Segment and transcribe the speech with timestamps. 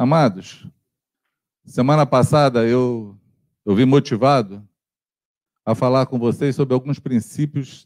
[0.00, 0.64] Amados,
[1.64, 3.18] semana passada eu,
[3.64, 4.64] eu vim motivado
[5.64, 7.84] a falar com vocês sobre alguns princípios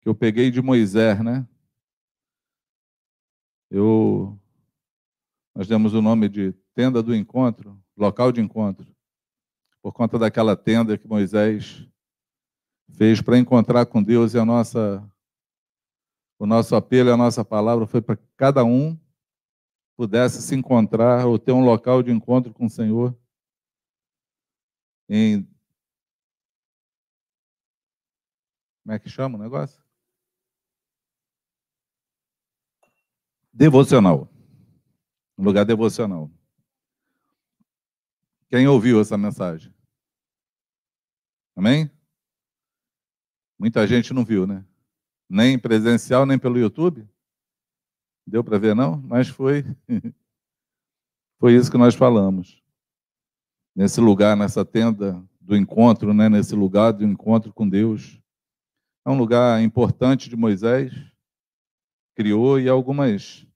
[0.00, 1.44] que eu peguei de Moisés, né?
[3.68, 4.40] Eu,
[5.52, 8.86] nós demos o nome de tenda do encontro, local de encontro,
[9.82, 11.84] por conta daquela tenda que Moisés
[12.90, 15.04] fez para encontrar com Deus e a nossa,
[16.38, 18.96] o nosso apelo a nossa palavra foi para cada um
[19.96, 23.16] pudesse se encontrar ou ter um local de encontro com o Senhor
[25.08, 25.46] em
[28.82, 29.80] como é que chama o negócio?
[33.52, 34.28] Devocional.
[35.38, 36.30] Um lugar devocional.
[38.48, 39.72] Quem ouviu essa mensagem?
[41.54, 41.90] Amém?
[43.58, 44.64] Muita gente não viu, né?
[45.28, 47.08] Nem presencial, nem pelo YouTube.
[48.26, 49.00] Deu para ver, não?
[49.02, 49.64] Mas foi.
[51.38, 52.62] foi isso que nós falamos.
[53.74, 56.28] Nesse lugar, nessa tenda do encontro, né?
[56.28, 58.20] nesse lugar do encontro com Deus.
[59.04, 60.92] É um lugar importante de Moisés,
[62.14, 63.46] criou e algumas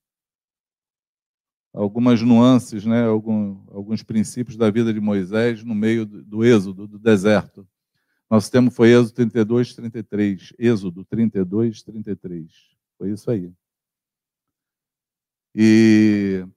[1.73, 3.03] algumas nuances, né?
[3.05, 7.67] Algum, alguns princípios da vida de Moisés no meio do, do êxodo, do deserto.
[8.29, 10.53] Nosso tema foi Êxodo 32, 33.
[10.57, 12.51] Êxodo 32, 33.
[12.97, 13.53] Foi isso aí.
[15.59, 16.47] E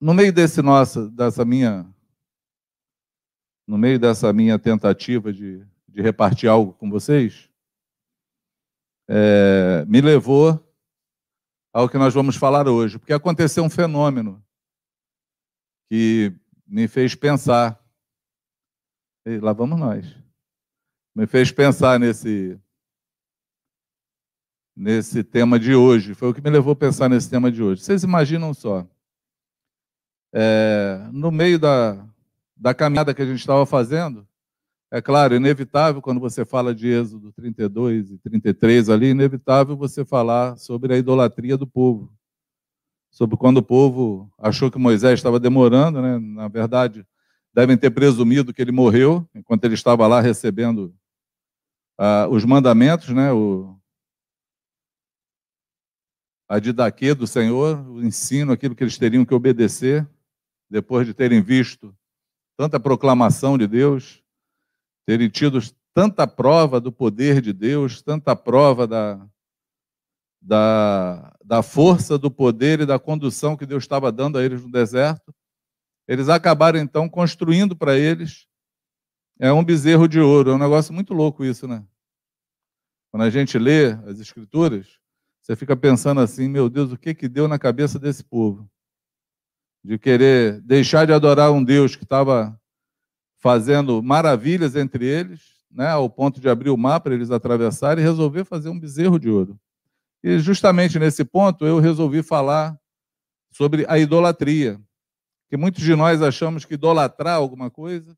[0.00, 1.88] no meio desse nossa, dessa minha,
[3.64, 7.48] no meio dessa minha tentativa de, de repartir algo com vocês,
[9.08, 10.60] é, me levou
[11.72, 14.44] ao que nós vamos falar hoje, porque aconteceu um fenômeno
[15.88, 16.34] que
[16.66, 17.80] me fez pensar.
[19.24, 20.18] E lá vamos nós.
[21.14, 22.60] Me fez pensar nesse
[24.76, 26.14] nesse tema de hoje.
[26.14, 27.82] Foi o que me levou a pensar nesse tema de hoje.
[27.82, 28.86] Vocês imaginam só?
[30.32, 32.04] É, no meio da,
[32.56, 34.26] da caminhada que a gente estava fazendo,
[34.90, 40.56] é claro, inevitável quando você fala de Êxodo 32 e 33 ali, inevitável você falar
[40.56, 42.12] sobre a idolatria do povo.
[43.10, 46.18] Sobre quando o povo achou que Moisés estava demorando, né?
[46.18, 47.06] na verdade,
[47.52, 50.92] devem ter presumido que ele morreu enquanto ele estava lá recebendo
[51.96, 53.32] ah, os mandamentos, né?
[53.32, 53.76] o,
[56.48, 60.08] a didaquê do Senhor, o ensino, aquilo que eles teriam que obedecer,
[60.68, 61.94] depois de terem visto
[62.56, 64.22] tanta proclamação de Deus,
[65.06, 65.58] terem tido
[65.92, 69.26] tanta prova do poder de Deus, tanta prova da,
[70.40, 74.70] da, da força, do poder e da condução que Deus estava dando a eles no
[74.70, 75.34] deserto,
[76.06, 78.46] eles acabaram então construindo para eles
[79.38, 80.50] é um bezerro de ouro.
[80.50, 81.84] É um negócio muito louco isso, né?
[83.10, 84.98] Quando a gente lê as escrituras,
[85.44, 88.66] você fica pensando assim, meu Deus, o que que deu na cabeça desse povo?
[89.84, 92.58] De querer deixar de adorar um Deus que estava
[93.36, 98.06] fazendo maravilhas entre eles, né, ao ponto de abrir o mar para eles atravessarem e
[98.06, 99.60] resolver fazer um bezerro de ouro.
[100.22, 102.74] E justamente nesse ponto eu resolvi falar
[103.50, 104.80] sobre a idolatria,
[105.50, 108.16] que muitos de nós achamos que idolatrar alguma coisa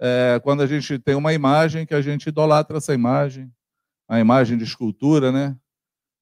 [0.00, 3.52] é quando a gente tem uma imagem que a gente idolatra essa imagem,
[4.08, 5.56] a imagem de escultura, né?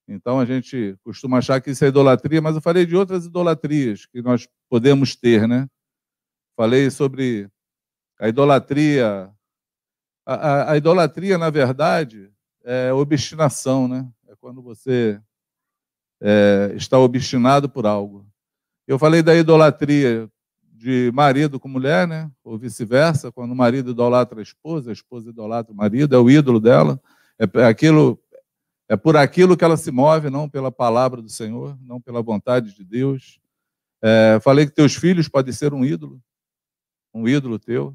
[0.08, 4.06] Então a gente costuma achar que isso é idolatria, mas eu falei de outras idolatrias
[4.06, 5.68] que nós podemos ter, né?
[6.56, 7.48] Falei sobre
[8.18, 9.30] a idolatria.
[10.26, 12.32] A, a, a idolatria, na verdade,
[12.64, 14.08] é obstinação, né?
[14.26, 15.20] É quando você
[16.20, 18.26] é, está obstinado por algo.
[18.86, 20.28] Eu falei da idolatria
[20.62, 22.30] de marido com mulher, né?
[22.42, 26.30] Ou vice-versa, quando o marido idolatra a esposa, a esposa idolatra o marido, é o
[26.30, 27.00] ídolo dela.
[27.38, 28.18] É aquilo
[28.88, 32.74] é por aquilo que ela se move, não pela palavra do Senhor, não pela vontade
[32.74, 33.38] de Deus.
[34.02, 36.20] É, falei que teus filhos podem ser um ídolo,
[37.12, 37.94] um ídolo teu.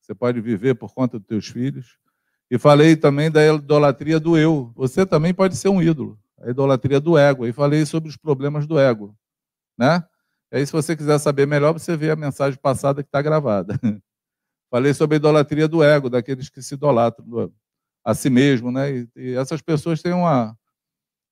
[0.00, 1.98] Você pode viver por conta dos teus filhos.
[2.50, 4.72] E falei também da idolatria do eu.
[4.74, 6.18] Você também pode ser um ídolo.
[6.40, 7.46] A idolatria do ego.
[7.46, 9.14] E falei sobre os problemas do ego.
[9.76, 10.02] Né?
[10.50, 13.78] E aí, se você quiser saber melhor, você vê a mensagem passada que está gravada.
[14.70, 17.52] falei sobre a idolatria do ego, daqueles que se idolatram
[18.08, 18.90] a si mesmo, né?
[18.90, 20.56] E, e, essas pessoas têm uma,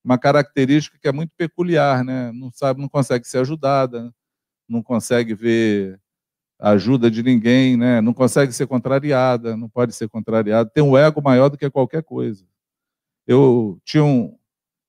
[0.05, 2.31] uma característica que é muito peculiar, né?
[2.33, 4.13] Não sabe, não consegue ser ajudada,
[4.69, 5.99] não consegue ver
[6.61, 8.03] a ajuda de ninguém, né?
[8.03, 12.03] Não consegue ser contrariada, não pode ser contrariada, tem um ego maior do que qualquer
[12.03, 12.45] coisa.
[13.27, 14.37] Eu tinha um,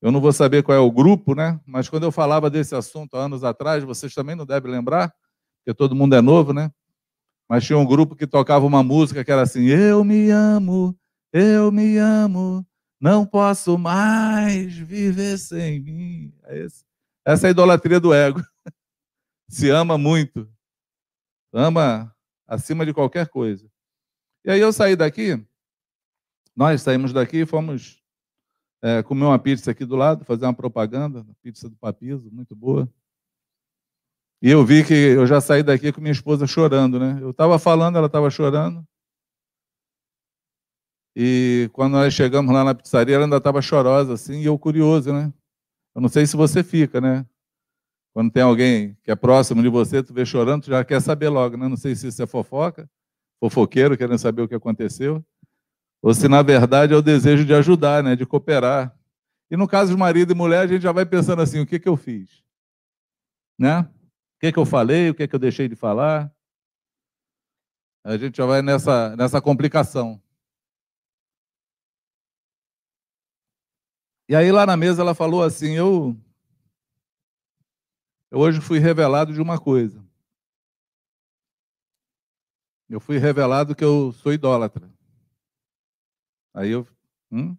[0.02, 1.58] eu não vou saber qual é o grupo, né?
[1.64, 5.10] Mas quando eu falava desse assunto há anos atrás, vocês também não devem lembrar,
[5.64, 6.70] porque todo mundo é novo, né?
[7.48, 10.97] Mas tinha um grupo que tocava uma música que era assim: Eu me amo,
[11.32, 12.66] eu me amo,
[13.00, 16.32] não posso mais viver sem mim.
[16.44, 16.66] É
[17.24, 18.40] essa é a idolatria do ego.
[19.48, 20.50] se ama muito.
[21.52, 22.14] Ama
[22.46, 23.70] acima de qualquer coisa.
[24.44, 25.44] E aí eu saí daqui,
[26.56, 28.02] nós saímos daqui e fomos
[28.82, 32.88] é, comer uma pizza aqui do lado, fazer uma propaganda, pizza do Papizo, muito boa.
[34.40, 37.18] E eu vi que eu já saí daqui com minha esposa chorando, né?
[37.20, 38.86] Eu estava falando, ela estava chorando.
[41.20, 45.12] E quando nós chegamos lá na pizzaria, ela ainda estava chorosa, assim, e eu curioso,
[45.12, 45.32] né?
[45.92, 47.26] Eu não sei se você fica, né?
[48.14, 51.28] Quando tem alguém que é próximo de você, tu vê chorando, tu já quer saber
[51.28, 51.66] logo, né?
[51.66, 52.88] Não sei se isso é fofoca,
[53.40, 55.20] fofoqueiro, querendo saber o que aconteceu,
[56.00, 58.14] ou se na verdade é o desejo de ajudar, né?
[58.14, 58.96] De cooperar.
[59.50, 61.80] E no caso de marido e mulher, a gente já vai pensando assim: o que,
[61.80, 62.44] que eu fiz?
[63.58, 63.80] Né?
[63.80, 65.10] O que, que eu falei?
[65.10, 66.32] O que, que eu deixei de falar?
[68.04, 70.22] A gente já vai nessa, nessa complicação.
[74.28, 76.14] E aí lá na mesa ela falou assim: eu,
[78.30, 80.04] eu hoje fui revelado de uma coisa.
[82.90, 84.90] Eu fui revelado que eu sou idólatra.
[86.52, 86.86] Aí eu.
[87.32, 87.56] Hum?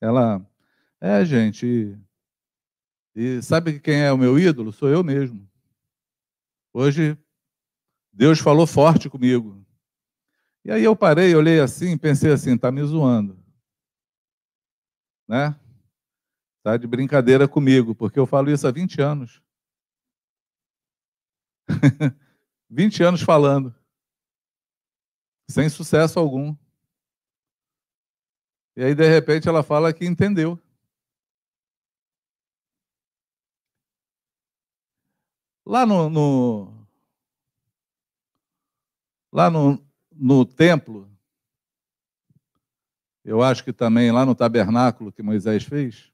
[0.00, 0.44] Ela.
[1.00, 1.96] É, gente.
[3.14, 4.72] E sabe quem é o meu ídolo?
[4.72, 5.48] Sou eu mesmo.
[6.72, 7.16] Hoje,
[8.12, 9.64] Deus falou forte comigo.
[10.64, 13.41] E aí eu parei, olhei assim, pensei assim: está me zoando
[15.28, 15.54] né?
[16.62, 19.42] Tá de brincadeira comigo, porque eu falo isso há 20 anos.
[22.70, 23.74] 20 anos falando.
[25.50, 26.56] Sem sucesso algum.
[28.76, 30.58] E aí, de repente, ela fala que entendeu.
[35.66, 36.86] Lá no, no
[39.32, 39.78] lá no,
[40.10, 41.10] no templo,
[43.24, 46.12] eu acho que também lá no tabernáculo que Moisés fez,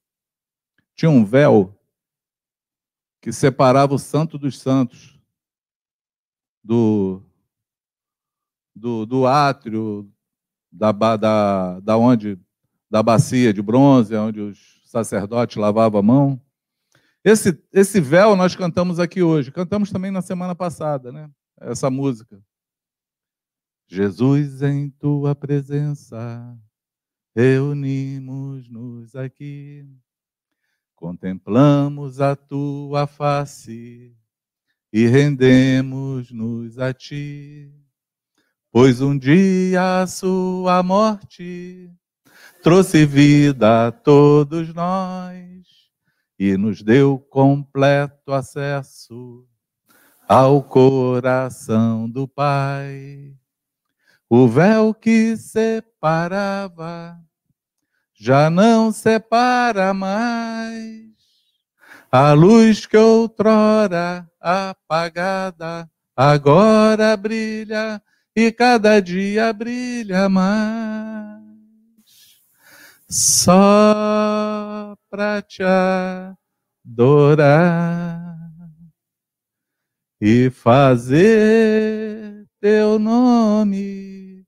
[0.94, 1.74] tinha um véu
[3.20, 5.18] que separava o santo dos santos
[6.62, 7.22] do,
[8.74, 10.10] do, do átrio,
[10.70, 12.38] da, da, da onde
[12.90, 16.40] da bacia de bronze, onde os sacerdotes lavavam a mão.
[17.22, 21.30] Esse, esse véu nós cantamos aqui hoje, cantamos também na semana passada, né?
[21.60, 22.40] Essa música.
[23.86, 26.56] Jesus em tua presença
[27.38, 29.86] reunimos-nos aqui,
[30.96, 34.12] contemplamos a tua face
[34.92, 37.72] e rendemos-nos a ti,
[38.72, 41.88] pois um dia a sua morte
[42.60, 45.64] trouxe vida a todos nós
[46.36, 49.46] e nos deu completo acesso
[50.28, 53.32] ao coração do Pai.
[54.28, 57.16] O véu que separava
[58.18, 61.06] já não separa mais.
[62.10, 68.02] A luz que outrora apagada agora brilha
[68.34, 71.38] e cada dia brilha mais.
[73.08, 75.62] Só para te
[76.84, 78.36] adorar
[80.20, 84.44] e fazer teu nome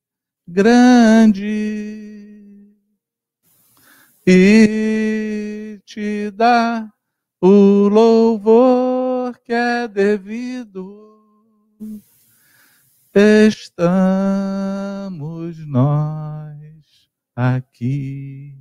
[0.46, 1.99] grande
[4.32, 6.88] e te dá
[7.40, 11.18] o louvor que é devido.
[13.12, 13.98] Estamos
[15.66, 18.56] nós aqui.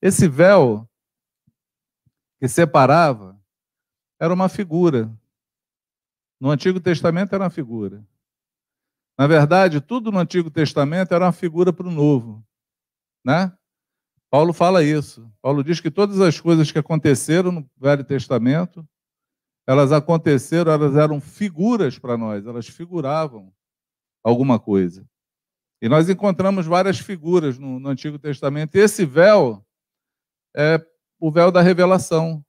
[0.00, 0.88] Esse véu
[2.38, 3.36] que separava
[4.20, 5.12] era uma figura.
[6.38, 8.06] No Antigo Testamento era uma figura.
[9.18, 12.46] Na verdade, tudo no Antigo Testamento era uma figura para o Novo.
[13.24, 13.52] Né?
[14.36, 15.32] Paulo fala isso.
[15.40, 18.86] Paulo diz que todas as coisas que aconteceram no Velho Testamento,
[19.66, 23.50] elas aconteceram, elas eram figuras para nós, elas figuravam
[24.22, 25.08] alguma coisa.
[25.80, 28.76] E nós encontramos várias figuras no, no Antigo Testamento.
[28.76, 29.64] E esse véu
[30.54, 30.86] é
[31.18, 32.44] o véu da revelação.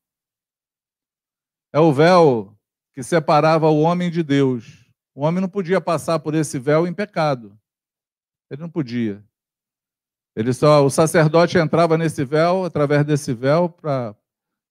[1.71, 2.53] É o véu
[2.93, 4.91] que separava o homem de Deus.
[5.15, 7.57] O homem não podia passar por esse véu em pecado.
[8.51, 9.25] Ele não podia.
[10.37, 14.15] Ele só, o sacerdote entrava nesse véu, através desse véu, para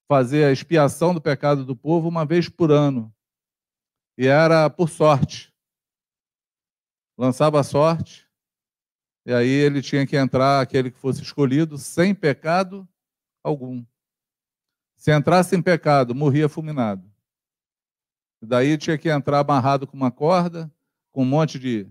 [0.06, 3.12] fazer a expiação do pecado do povo uma vez por ano.
[4.16, 5.52] E era por sorte.
[7.18, 8.30] Lançava a sorte,
[9.26, 12.88] e aí ele tinha que entrar, aquele que fosse escolhido, sem pecado
[13.42, 13.84] algum.
[14.94, 17.12] Se entrasse em pecado, morria fulminado.
[18.40, 20.72] E daí tinha que entrar amarrado com uma corda,
[21.10, 21.90] com um monte de,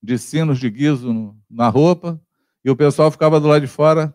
[0.00, 2.22] de sinos de guiso no, na roupa,
[2.66, 4.12] e o pessoal ficava do lado de fora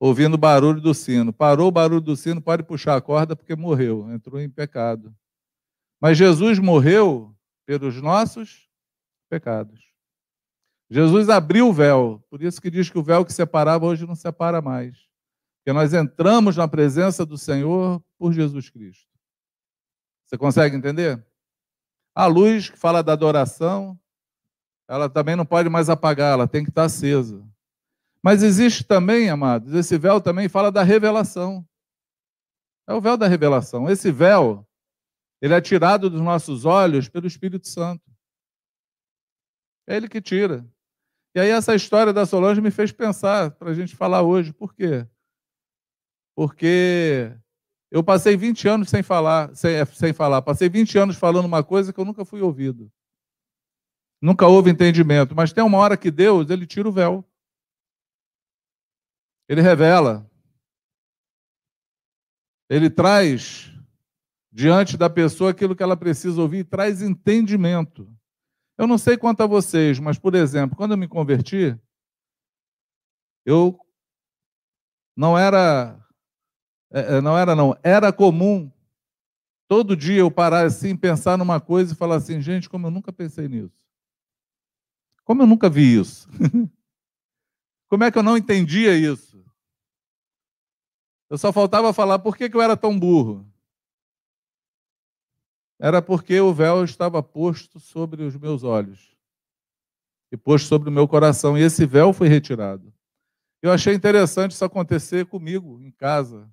[0.00, 1.32] ouvindo o barulho do sino.
[1.32, 5.14] Parou o barulho do sino, pode puxar a corda porque morreu, entrou em pecado.
[6.00, 7.32] Mas Jesus morreu
[7.64, 8.68] pelos nossos
[9.30, 9.80] pecados.
[10.90, 14.16] Jesus abriu o véu, por isso que diz que o véu que separava hoje não
[14.16, 14.98] separa mais.
[15.58, 19.08] Porque nós entramos na presença do Senhor por Jesus Cristo.
[20.26, 21.24] Você consegue entender?
[22.12, 23.96] A luz que fala da adoração,
[24.88, 27.42] ela também não pode mais apagar, ela tem que estar acesa.
[28.22, 31.66] Mas existe também, amados, esse véu também fala da revelação.
[32.86, 33.88] É o véu da revelação.
[33.90, 34.66] Esse véu,
[35.40, 38.02] ele é tirado dos nossos olhos pelo Espírito Santo.
[39.86, 40.66] É ele que tira.
[41.34, 44.52] E aí essa história da Solange me fez pensar para a gente falar hoje.
[44.52, 45.06] Por quê?
[46.34, 47.32] Porque
[47.90, 50.42] eu passei 20 anos sem falar, sem, sem falar.
[50.42, 52.90] Passei 20 anos falando uma coisa que eu nunca fui ouvido.
[54.24, 55.36] Nunca houve entendimento.
[55.36, 57.22] Mas tem uma hora que Deus, ele tira o véu.
[59.46, 60.26] Ele revela.
[62.70, 63.70] Ele traz
[64.50, 68.10] diante da pessoa aquilo que ela precisa ouvir e traz entendimento.
[68.78, 71.78] Eu não sei quanto a vocês, mas, por exemplo, quando eu me converti,
[73.44, 73.78] eu
[75.14, 76.02] não era,
[76.90, 78.72] é, é, não era não, era comum
[79.68, 83.12] todo dia eu parar assim, pensar numa coisa e falar assim, gente, como eu nunca
[83.12, 83.83] pensei nisso.
[85.24, 86.28] Como eu nunca vi isso.
[87.88, 89.44] como é que eu não entendia isso?
[91.30, 93.44] Eu só faltava falar por que, eu era tão burro
[95.78, 99.14] era porque o véu estava posto sobre os meus olhos
[100.32, 102.92] e posto sobre o meu coração, e esse véu foi retirado.
[103.62, 106.50] Eu achei interessante isso acontecer comigo em casa.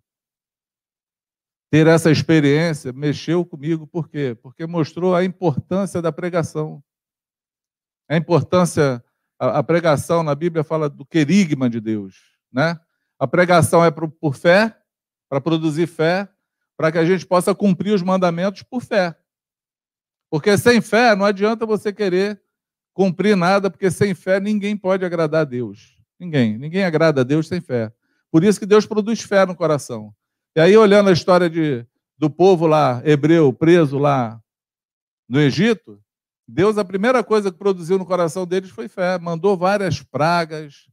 [1.72, 4.38] Ter essa experiência mexeu comigo, por quê?
[4.40, 6.84] Porque mostrou a importância da pregação.
[8.12, 9.02] A importância,
[9.40, 12.16] a, a pregação na Bíblia fala do querigma de Deus,
[12.52, 12.78] né?
[13.18, 14.76] A pregação é por, por fé,
[15.30, 16.28] para produzir fé,
[16.76, 19.16] para que a gente possa cumprir os mandamentos por fé.
[20.30, 22.42] Porque sem fé não adianta você querer
[22.94, 25.98] cumprir nada, porque sem fé ninguém pode agradar a Deus.
[26.20, 26.58] Ninguém.
[26.58, 27.94] Ninguém agrada a Deus sem fé.
[28.30, 30.14] Por isso que Deus produz fé no coração.
[30.54, 31.86] E aí, olhando a história de,
[32.18, 34.38] do povo lá, hebreu, preso lá
[35.30, 36.04] no Egito,
[36.54, 39.18] Deus, a primeira coisa que produziu no coração deles foi fé.
[39.18, 40.90] Mandou várias pragas,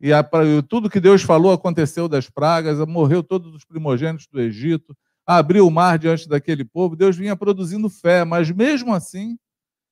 [0.00, 0.22] e a,
[0.68, 5.70] tudo que Deus falou aconteceu das pragas, morreu todos os primogênitos do Egito, abriu o
[5.70, 9.36] mar diante daquele povo, Deus vinha produzindo fé, mas mesmo assim,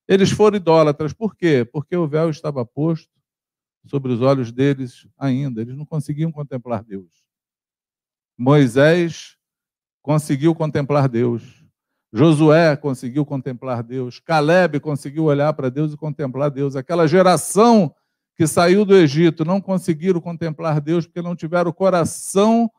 [0.06, 1.12] eles foram idólatras.
[1.12, 1.64] Por quê?
[1.64, 3.10] Porque o véu estava posto
[3.86, 7.10] sobre os olhos deles ainda, eles não conseguiam contemplar Deus.
[8.38, 9.36] Moisés
[10.00, 11.65] conseguiu contemplar Deus.
[12.16, 14.18] Josué conseguiu contemplar Deus.
[14.18, 16.74] Caleb conseguiu olhar para Deus e contemplar Deus.
[16.74, 17.94] Aquela geração
[18.34, 22.70] que saiu do Egito não conseguiram contemplar Deus porque não tiveram coração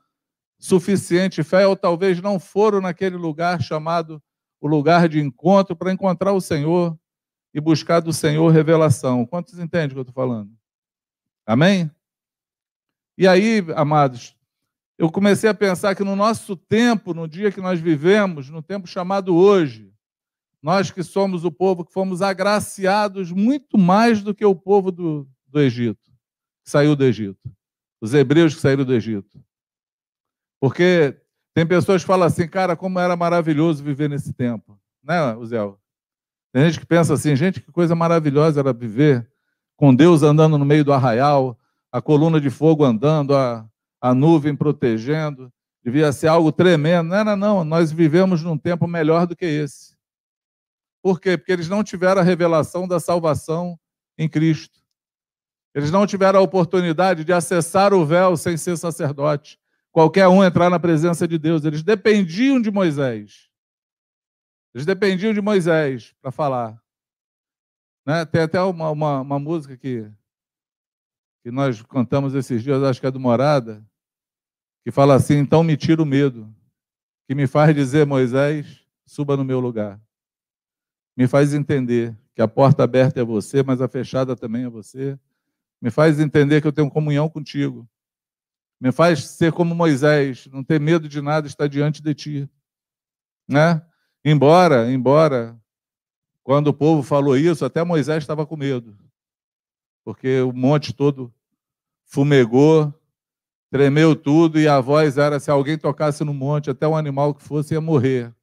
[0.57, 4.19] suficiente fé, ou talvez não foram naquele lugar chamado
[4.59, 6.97] o lugar de encontro para encontrar o Senhor
[7.53, 9.23] e buscar do Senhor revelação.
[9.23, 10.49] Quantos entendem o que eu estou falando?
[11.45, 11.91] Amém?
[13.15, 14.36] E aí, amados,
[14.97, 18.87] eu comecei a pensar que no nosso tempo, no dia que nós vivemos, no tempo
[18.87, 19.93] chamado hoje,
[20.61, 25.27] nós que somos o povo que fomos agraciados muito mais do que o povo do,
[25.47, 26.11] do Egito,
[26.63, 27.51] que saiu do Egito.
[28.01, 29.39] Os hebreus que saíram do Egito.
[30.59, 31.15] Porque
[31.53, 34.79] tem pessoas que falam assim, cara, como era maravilhoso viver nesse tempo.
[35.03, 35.79] Né, Uzel?
[36.51, 39.29] Tem gente que pensa assim, gente, que coisa maravilhosa era viver
[39.75, 41.57] com Deus andando no meio do arraial,
[41.91, 43.67] a coluna de fogo andando, a,
[44.01, 45.51] a nuvem protegendo.
[45.83, 47.09] Devia ser algo tremendo.
[47.09, 47.63] Não, não, não.
[47.63, 49.95] Nós vivemos num tempo melhor do que esse.
[51.01, 51.37] Por quê?
[51.37, 53.79] Porque eles não tiveram a revelação da salvação
[54.17, 54.77] em Cristo.
[55.73, 59.59] Eles não tiveram a oportunidade de acessar o véu sem ser sacerdote.
[59.91, 61.63] Qualquer um entrar na presença de Deus.
[61.63, 63.47] Eles dependiam de Moisés.
[64.73, 66.81] Eles dependiam de Moisés para falar.
[68.05, 68.25] Né?
[68.25, 70.09] Tem até uma, uma, uma, música que,
[71.47, 73.81] que nós cantamos esses dias, acho que é do Morada,
[74.83, 76.53] que fala assim: então me tira o medo,
[77.25, 79.97] que me faz dizer, Moisés, suba no meu lugar.
[81.15, 85.17] Me faz entender que a porta aberta é você, mas a fechada também é você.
[85.81, 87.87] Me faz entender que eu tenho comunhão contigo.
[88.77, 92.49] Me faz ser como Moisés, não ter medo de nada, estar diante de ti.
[93.47, 93.81] Né?
[94.21, 95.57] Embora, embora,
[96.43, 98.97] quando o povo falou isso, até Moisés estava com medo.
[100.03, 101.33] Porque o monte todo
[102.07, 102.93] fumegou,
[103.69, 107.43] tremeu tudo, e a voz era: se alguém tocasse no monte, até um animal que
[107.43, 108.33] fosse ia morrer.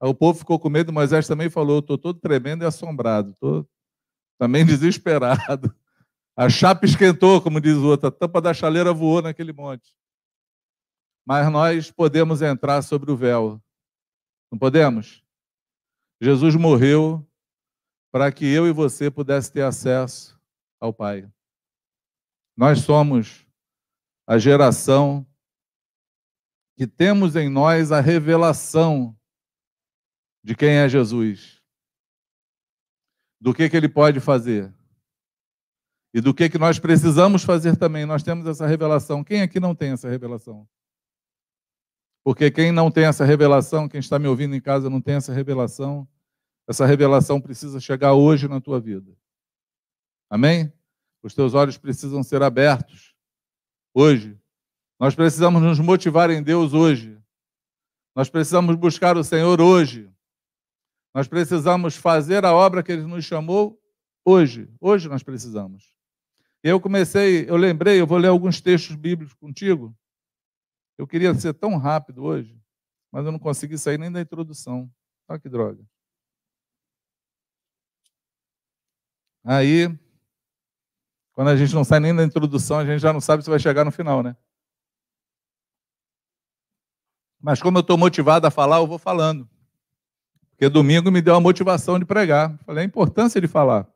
[0.00, 3.66] Aí o povo ficou com medo, Moisés também falou: estou todo tremendo e assombrado, estou
[4.38, 5.74] também desesperado.
[6.36, 9.94] A chapa esquentou, como diz o outro, a tampa da chaleira voou naquele monte.
[11.26, 13.60] Mas nós podemos entrar sobre o véu.
[14.52, 15.24] Não podemos?
[16.20, 17.26] Jesus morreu
[18.12, 20.38] para que eu e você pudesse ter acesso
[20.78, 21.28] ao Pai.
[22.56, 23.46] Nós somos
[24.26, 25.26] a geração
[26.76, 29.16] que temos em nós a revelação
[30.42, 31.60] de quem é Jesus,
[33.40, 34.72] do que, que ele pode fazer
[36.14, 38.06] e do que, que nós precisamos fazer também.
[38.06, 39.22] Nós temos essa revelação.
[39.22, 40.66] Quem aqui não tem essa revelação?
[42.24, 45.32] Porque quem não tem essa revelação, quem está me ouvindo em casa não tem essa
[45.32, 46.08] revelação,
[46.66, 49.16] essa revelação precisa chegar hoje na tua vida.
[50.28, 50.72] Amém?
[51.26, 53.12] Os teus olhos precisam ser abertos
[53.92, 54.40] hoje.
[54.96, 57.20] Nós precisamos nos motivar em Deus hoje.
[58.14, 60.08] Nós precisamos buscar o Senhor hoje.
[61.12, 63.76] Nós precisamos fazer a obra que Ele nos chamou
[64.24, 64.72] hoje.
[64.80, 65.96] Hoje nós precisamos.
[66.62, 69.98] Eu comecei, eu lembrei, eu vou ler alguns textos bíblicos contigo.
[70.96, 72.56] Eu queria ser tão rápido hoje,
[73.10, 74.88] mas eu não consegui sair nem da introdução.
[75.28, 75.84] Olha que droga.
[79.42, 79.88] Aí,
[81.36, 83.58] quando a gente não sai nem da introdução, a gente já não sabe se vai
[83.58, 84.34] chegar no final, né?
[87.38, 89.46] Mas como eu estou motivado a falar, eu vou falando.
[90.52, 92.58] Porque domingo me deu a motivação de pregar.
[92.64, 93.86] Falei a importância de falar.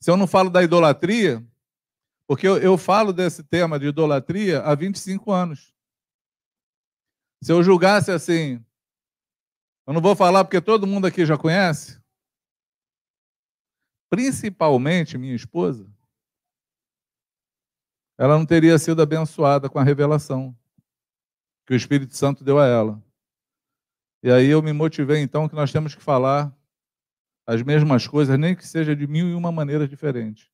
[0.00, 1.46] Se eu não falo da idolatria,
[2.26, 5.74] porque eu, eu falo desse tema de idolatria há 25 anos.
[7.42, 8.64] Se eu julgasse assim,
[9.86, 11.99] eu não vou falar porque todo mundo aqui já conhece,
[14.10, 15.90] principalmente minha esposa,
[18.18, 20.54] ela não teria sido abençoada com a revelação
[21.64, 23.02] que o Espírito Santo deu a ela.
[24.22, 26.54] E aí eu me motivei então que nós temos que falar
[27.46, 30.50] as mesmas coisas, nem que seja de mil e uma maneiras diferentes,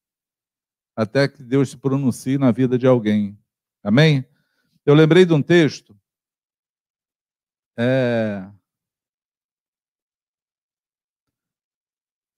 [0.95, 3.37] até que Deus se pronuncie na vida de alguém.
[3.83, 4.25] Amém?
[4.85, 5.99] Eu lembrei de um texto.
[7.77, 8.49] É...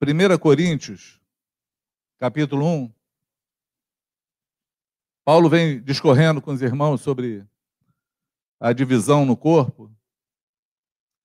[0.00, 1.20] 1 Coríntios,
[2.20, 2.94] capítulo 1.
[5.24, 7.44] Paulo vem discorrendo com os irmãos sobre
[8.61, 9.92] a divisão no corpo.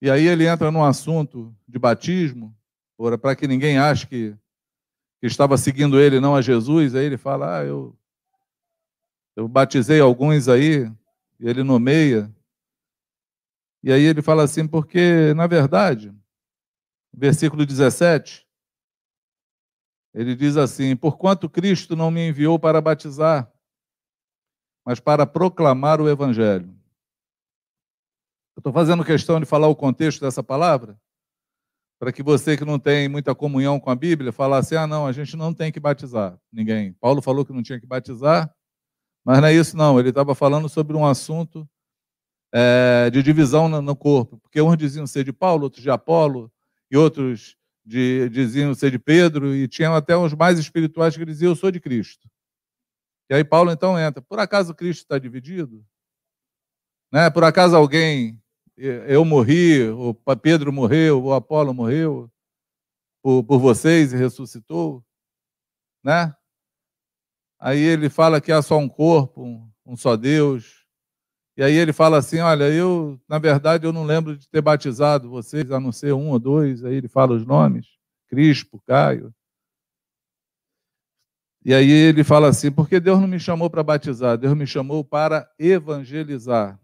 [0.01, 2.57] E aí ele entra num assunto de batismo
[3.21, 4.35] para que ninguém ache que,
[5.19, 6.95] que, estava seguindo ele, não a Jesus.
[6.95, 7.95] Aí ele fala: Ah, eu,
[9.35, 10.91] eu batizei alguns aí,
[11.39, 12.33] e ele nomeia.
[13.83, 16.11] E aí ele fala assim, porque, na verdade,
[17.13, 18.42] versículo 17,
[20.13, 23.51] ele diz assim: Porquanto Cristo não me enviou para batizar,
[24.85, 26.69] mas para proclamar o Evangelho.
[28.55, 30.99] Eu estou fazendo questão de falar o contexto dessa palavra,
[31.99, 35.11] para que você que não tem muita comunhão com a Bíblia falasse: ah, não, a
[35.11, 36.93] gente não tem que batizar ninguém.
[36.93, 38.53] Paulo falou que não tinha que batizar,
[39.25, 39.99] mas não é isso, não.
[39.99, 41.67] Ele estava falando sobre um assunto
[42.53, 46.51] é, de divisão no, corpo, porque uns diziam ser de Paulo, outros de Apolo,
[46.91, 51.51] e outros de, diziam ser de Pedro, e tinham até uns mais espirituais que diziam:
[51.51, 52.29] eu sou de Cristo.
[53.29, 55.85] E aí Paulo então entra: por acaso Cristo está dividido?
[57.11, 57.29] Né?
[57.29, 58.41] Por acaso alguém
[58.75, 62.31] eu morri, o Pedro morreu, o Apolo morreu
[63.21, 65.03] por, por vocês e ressuscitou,
[66.03, 66.35] né?
[67.59, 70.82] Aí ele fala que há só um corpo, um só Deus.
[71.55, 75.29] E aí ele fala assim: Olha, eu, na verdade, eu não lembro de ter batizado
[75.29, 76.83] vocês, a não ser um ou dois.
[76.83, 77.87] Aí ele fala os nomes:
[78.27, 79.33] Crispo, Caio.
[81.65, 85.03] E aí ele fala assim: Porque Deus não me chamou para batizar, Deus me chamou
[85.03, 86.79] para evangelizar.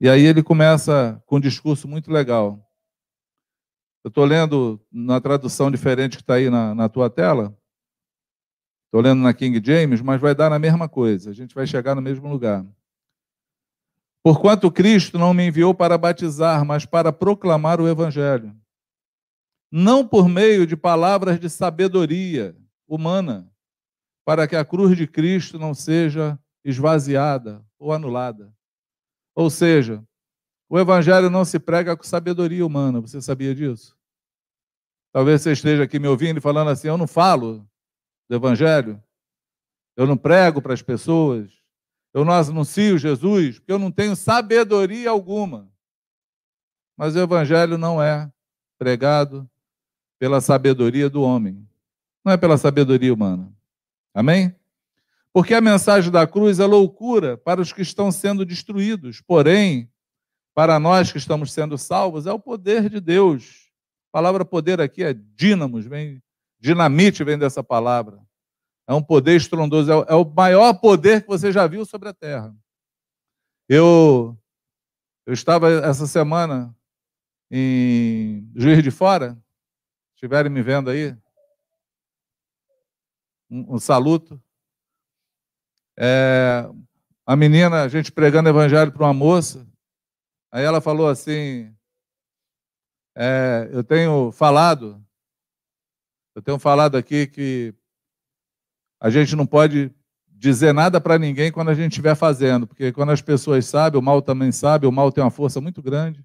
[0.00, 2.62] E aí ele começa com um discurso muito legal.
[4.04, 7.56] Eu estou lendo na tradução diferente que está aí na, na tua tela.
[8.84, 11.30] Estou lendo na King James, mas vai dar na mesma coisa.
[11.30, 12.64] A gente vai chegar no mesmo lugar.
[14.26, 18.52] Porquanto Cristo não me enviou para batizar, mas para proclamar o Evangelho.
[19.70, 22.56] Não por meio de palavras de sabedoria
[22.88, 23.48] humana,
[24.24, 28.52] para que a cruz de Cristo não seja esvaziada ou anulada.
[29.32, 30.04] Ou seja,
[30.68, 33.00] o evangelho não se prega com sabedoria humana.
[33.00, 33.96] Você sabia disso?
[35.12, 37.64] Talvez você esteja aqui me ouvindo e falando assim: eu não falo
[38.28, 39.00] do evangelho,
[39.96, 41.55] eu não prego para as pessoas,
[42.16, 45.70] eu não anuncio Jesus, porque eu não tenho sabedoria alguma.
[46.96, 48.32] Mas o evangelho não é
[48.78, 49.46] pregado
[50.18, 51.68] pela sabedoria do homem,
[52.24, 53.52] não é pela sabedoria humana.
[54.14, 54.56] Amém?
[55.30, 59.90] Porque a mensagem da cruz é loucura para os que estão sendo destruídos, porém,
[60.54, 63.70] para nós que estamos sendo salvos, é o poder de Deus.
[64.08, 66.22] A palavra poder aqui é dínamos, vem
[66.58, 68.18] Dinamite vem dessa palavra.
[68.88, 72.54] É um poder estrondoso, é o maior poder que você já viu sobre a terra.
[73.68, 74.38] Eu,
[75.26, 76.74] eu estava essa semana
[77.50, 79.36] em Juiz de Fora,
[80.14, 81.16] estiverem me vendo aí,
[83.50, 84.40] um, um saluto.
[85.98, 86.68] É,
[87.24, 89.66] a menina, a gente pregando evangelho para uma moça,
[90.52, 91.74] aí ela falou assim:
[93.16, 95.04] é, Eu tenho falado,
[96.36, 97.74] eu tenho falado aqui que
[99.06, 99.92] a gente não pode
[100.28, 104.02] dizer nada para ninguém quando a gente estiver fazendo, porque quando as pessoas sabem, o
[104.02, 106.24] mal também sabe, o mal tem uma força muito grande.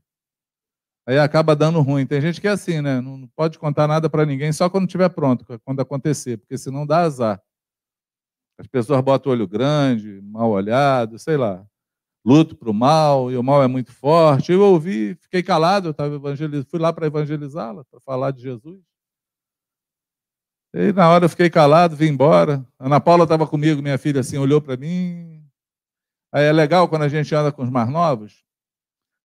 [1.07, 2.07] Aí acaba dando ruim.
[2.07, 2.99] Tem gente que é assim, né?
[2.99, 7.01] Não pode contar nada para ninguém só quando estiver pronto, quando acontecer, porque senão dá
[7.01, 7.39] azar.
[8.57, 11.63] As pessoas botam o olho grande, mal olhado, sei lá.
[12.25, 14.51] Luto para o mal, e o mal é muito forte.
[14.51, 16.65] Eu ouvi, fiquei calado, eu tava evangeliz...
[16.67, 18.90] fui lá para evangelizá-la, para falar de Jesus.
[20.73, 22.65] E na hora eu fiquei calado, vim embora.
[22.79, 25.45] Ana Paula estava comigo, minha filha, assim, olhou para mim.
[26.33, 28.41] Aí é legal quando a gente anda com os mais novos,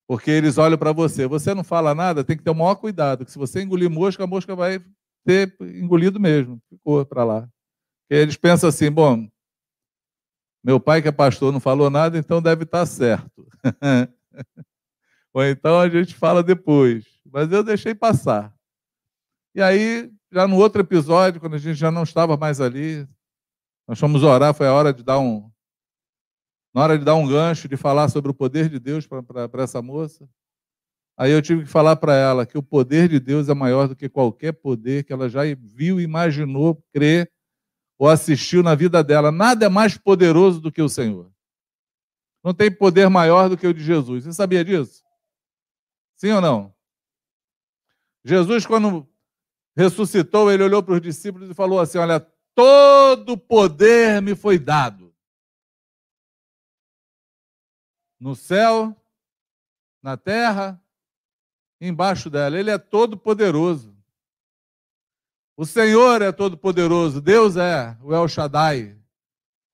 [0.09, 1.27] porque eles olham para você.
[1.27, 4.25] Você não fala nada, tem que ter o maior cuidado, que se você engolir mosca,
[4.25, 4.85] a mosca vai
[5.25, 6.61] ter engolido mesmo.
[6.69, 7.49] Ficou para lá.
[8.11, 9.29] Eles pensam assim, bom,
[10.65, 13.47] meu pai que é pastor não falou nada, então deve estar tá certo.
[15.33, 17.05] Ou então a gente fala depois.
[17.31, 18.53] Mas eu deixei passar.
[19.55, 23.09] E aí, já no outro episódio, quando a gente já não estava mais ali,
[23.89, 25.51] nós fomos orar, foi a hora de dar um.
[26.75, 29.81] Na hora de dar um gancho, de falar sobre o poder de Deus para essa
[29.81, 30.29] moça.
[31.17, 33.97] Aí eu tive que falar para ela que o poder de Deus é maior do
[33.97, 37.27] que qualquer poder que ela já viu, imaginou, crê
[37.99, 39.33] ou assistiu na vida dela.
[39.33, 41.33] Nada é mais poderoso do que o Senhor.
[42.45, 44.25] Não tem poder maior do que o de Jesus.
[44.25, 45.03] Você sabia disso?
[46.15, 46.75] Sim ou não?
[48.23, 49.09] Jesus, quando
[49.77, 52.21] ressuscitou, ele olhou para os discípulos e falou assim: Olha,
[52.55, 55.15] todo poder me foi dado.
[58.19, 58.97] No céu,
[60.03, 60.83] na terra,
[61.81, 62.59] embaixo dela.
[62.59, 63.95] Ele é todo poderoso.
[65.57, 68.95] O Senhor é todo-poderoso, Deus é o El Shaddai.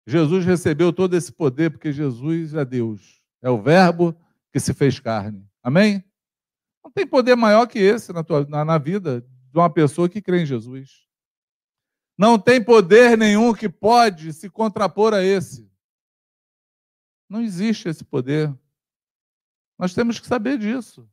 [0.07, 3.21] Jesus recebeu todo esse poder porque Jesus é Deus.
[3.43, 4.17] É o Verbo
[4.53, 5.45] que se fez carne.
[5.61, 6.05] Amém?
[6.85, 10.23] Não tem poder maior que esse na, tua, na, na vida de uma pessoa que
[10.23, 11.07] crê em Jesus.
[12.17, 15.71] Não tem poder nenhum que pode se contrapor a esse.
[17.29, 18.53] Não existe esse poder.
[19.79, 21.09] Nós temos que saber disso.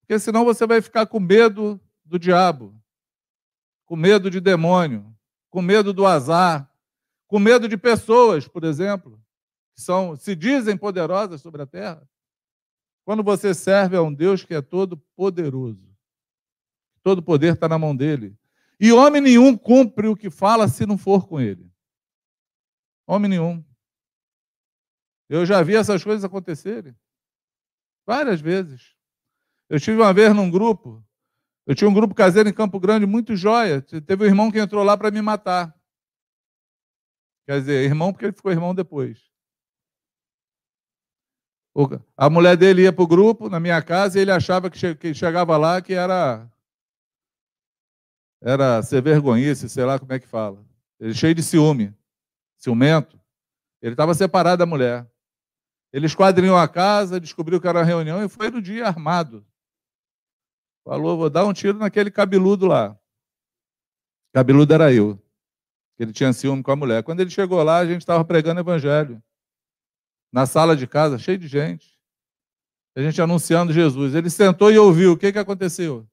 [0.00, 2.78] Porque senão você vai ficar com medo do diabo
[3.84, 5.14] com medo de demônio,
[5.50, 6.70] com medo do azar,
[7.26, 9.20] com medo de pessoas, por exemplo,
[9.74, 12.08] que são, se dizem poderosas sobre a terra.
[13.04, 15.93] Quando você serve a um Deus que é todo poderoso,
[17.04, 18.36] todo poder está na mão dele.
[18.80, 21.70] E homem nenhum cumpre o que fala se não for com ele.
[23.06, 23.64] Homem nenhum.
[25.28, 26.96] Eu já vi essas coisas acontecerem
[28.04, 28.96] várias vezes.
[29.68, 31.04] Eu estive uma vez num grupo
[31.66, 33.80] eu tinha um grupo caseiro em Campo Grande muito jóia.
[33.80, 35.74] Teve um irmão que entrou lá para me matar.
[37.46, 39.18] Quer dizer, irmão porque ele ficou irmão depois.
[42.16, 45.56] A mulher dele ia para o grupo, na minha casa, e ele achava que chegava
[45.56, 46.48] lá que era
[48.44, 50.62] era ser vergonhice, sei lá como é que fala.
[51.00, 51.94] Ele cheio de ciúme,
[52.58, 53.18] ciumento.
[53.80, 55.10] Ele estava separado da mulher.
[55.90, 59.46] Ele esquadrinhou a casa, descobriu que era uma reunião e foi no dia armado.
[60.84, 62.98] Falou, vou dar um tiro naquele cabeludo lá.
[64.34, 65.18] Cabeludo era eu.
[65.98, 67.02] Ele tinha ciúme com a mulher.
[67.02, 69.22] Quando ele chegou lá, a gente estava pregando evangelho.
[70.30, 71.98] Na sala de casa, cheio de gente.
[72.94, 74.14] A gente anunciando Jesus.
[74.14, 75.12] Ele sentou e ouviu.
[75.12, 76.06] O que, que aconteceu?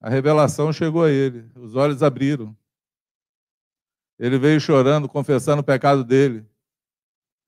[0.00, 1.50] A revelação chegou a ele.
[1.56, 2.56] Os olhos abriram.
[4.18, 6.46] Ele veio chorando, confessando o pecado dele.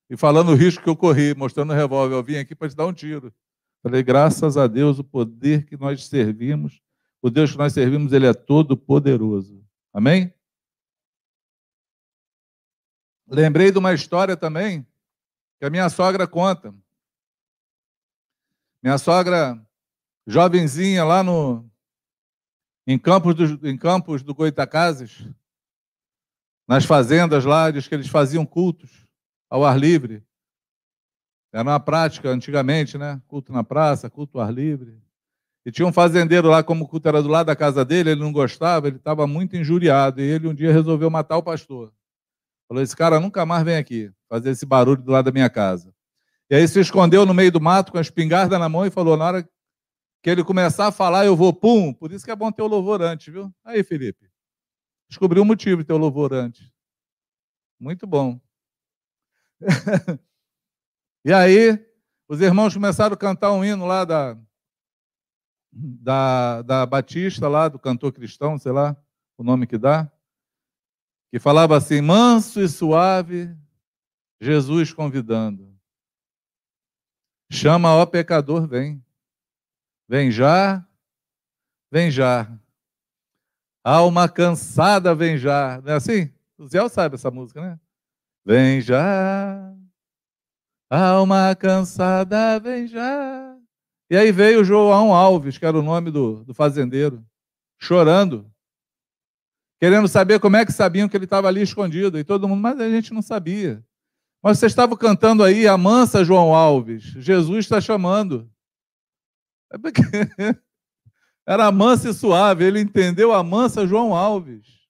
[0.08, 2.14] E falando o risco que eu corri, mostrando o revólver.
[2.14, 3.32] Eu vim aqui para te dar um tiro.
[3.82, 6.82] Falei, graças a Deus, o poder que nós servimos,
[7.22, 9.64] o Deus que nós servimos, ele é todo poderoso.
[9.92, 10.32] Amém?
[13.26, 14.86] Lembrei de uma história também
[15.58, 16.74] que a minha sogra conta.
[18.82, 19.64] Minha sogra,
[20.26, 21.69] jovenzinha lá no
[22.92, 25.24] em Campos do, em Campos do Goitacazes,
[26.66, 29.06] nas fazendas lá, diz que eles faziam cultos
[29.48, 30.24] ao ar livre.
[31.52, 33.22] Era uma prática antigamente, né?
[33.28, 35.00] Culto na praça, culto ao ar livre.
[35.64, 38.20] E tinha um fazendeiro lá, como o culto era do lado da casa dele, ele
[38.20, 40.20] não gostava, ele estava muito injuriado.
[40.20, 41.92] E ele um dia resolveu matar o pastor.
[42.66, 45.94] Falou: esse cara nunca mais vem aqui fazer esse barulho do lado da minha casa.
[46.50, 49.16] E aí se escondeu no meio do mato com a espingarda na mão e falou:
[49.16, 49.48] na hora
[50.22, 51.92] que ele começar a falar, eu vou pum.
[51.92, 53.52] Por isso que é bom ter o louvor antes, viu?
[53.64, 54.30] Aí, Felipe.
[55.08, 56.70] Descobriu o motivo de ter o louvor antes.
[57.78, 58.40] Muito bom.
[61.24, 61.84] e aí,
[62.28, 64.38] os irmãos começaram a cantar um hino lá da,
[65.72, 68.96] da, da Batista, lá, do cantor cristão, sei lá
[69.40, 70.12] o nome que dá,
[71.30, 73.56] que falava assim: manso e suave,
[74.38, 75.74] Jesus convidando.
[77.50, 79.02] Chama, ó pecador, vem.
[80.10, 80.84] Vem já,
[81.88, 82.50] vem já.
[83.84, 85.80] Alma cansada, vem já.
[85.82, 86.32] Não é assim?
[86.58, 87.78] O Zé sabe essa música, né?
[88.44, 89.72] Vem já,
[90.90, 93.56] alma cansada, vem já.
[94.10, 97.24] E aí veio João Alves, que era o nome do, do fazendeiro,
[97.78, 98.52] chorando,
[99.78, 102.18] querendo saber como é que sabiam que ele estava ali escondido.
[102.18, 103.80] E todo mundo, mas a gente não sabia.
[104.42, 108.49] Mas você estava cantando aí, a mansa João Alves, Jesus está chamando.
[109.72, 109.76] É
[111.46, 114.80] era mansa e suave, ele entendeu a mansa João Alves.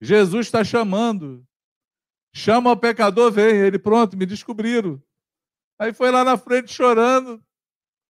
[0.00, 1.44] Jesus está chamando.
[2.34, 3.56] Chama o pecador, vem.
[3.56, 5.02] Ele, pronto, me descobriram.
[5.78, 7.42] Aí foi lá na frente chorando,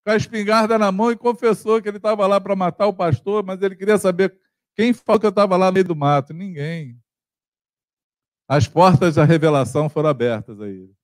[0.05, 3.45] com a espingarda na mão e confessou que ele estava lá para matar o pastor,
[3.45, 4.39] mas ele queria saber
[4.75, 6.33] quem falou que eu estava lá no meio do mato.
[6.33, 6.99] Ninguém.
[8.49, 10.95] As portas da revelação foram abertas a ele.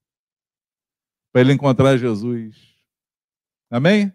[1.33, 2.74] Para ele encontrar Jesus.
[3.75, 4.13] Amém?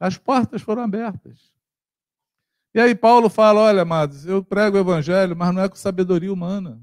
[0.00, 1.52] As portas foram abertas.
[2.72, 6.32] E aí Paulo fala: olha, amados, eu prego o evangelho, mas não é com sabedoria
[6.32, 6.82] humana.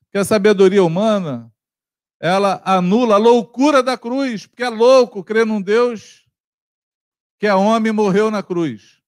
[0.00, 1.52] Porque a sabedoria humana,
[2.18, 6.26] ela anula a loucura da cruz, porque é louco crer num Deus
[7.38, 9.02] que é homem e morreu na cruz.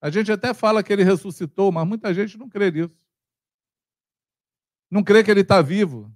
[0.00, 2.98] A gente até fala que ele ressuscitou, mas muita gente não crê nisso.
[4.90, 6.12] Não crê que ele está vivo.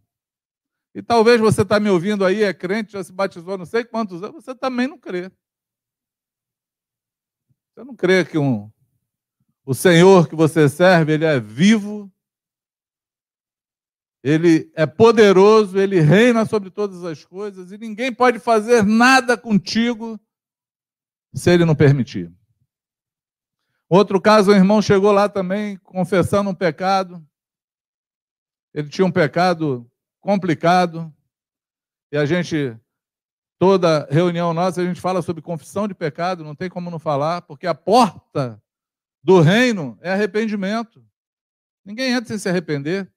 [0.95, 4.23] E talvez você está me ouvindo aí, é crente, já se batizou não sei quantos
[4.23, 5.31] anos, você também não crê.
[7.69, 8.71] Você não crê que um,
[9.65, 12.13] o Senhor que você serve, ele é vivo,
[14.23, 20.21] ele é poderoso, ele reina sobre todas as coisas e ninguém pode fazer nada contigo
[21.33, 22.33] se ele não permitir.
[23.89, 27.27] Outro caso, o irmão chegou lá também confessando um pecado.
[28.73, 29.90] Ele tinha um pecado
[30.21, 31.13] complicado.
[32.13, 32.77] E a gente,
[33.59, 37.43] toda reunião nossa, a gente fala sobre confissão de pecado, não tem como não falar,
[37.43, 38.63] porque a porta
[39.23, 41.05] do reino é arrependimento.
[41.85, 43.11] Ninguém entra sem se arrepender.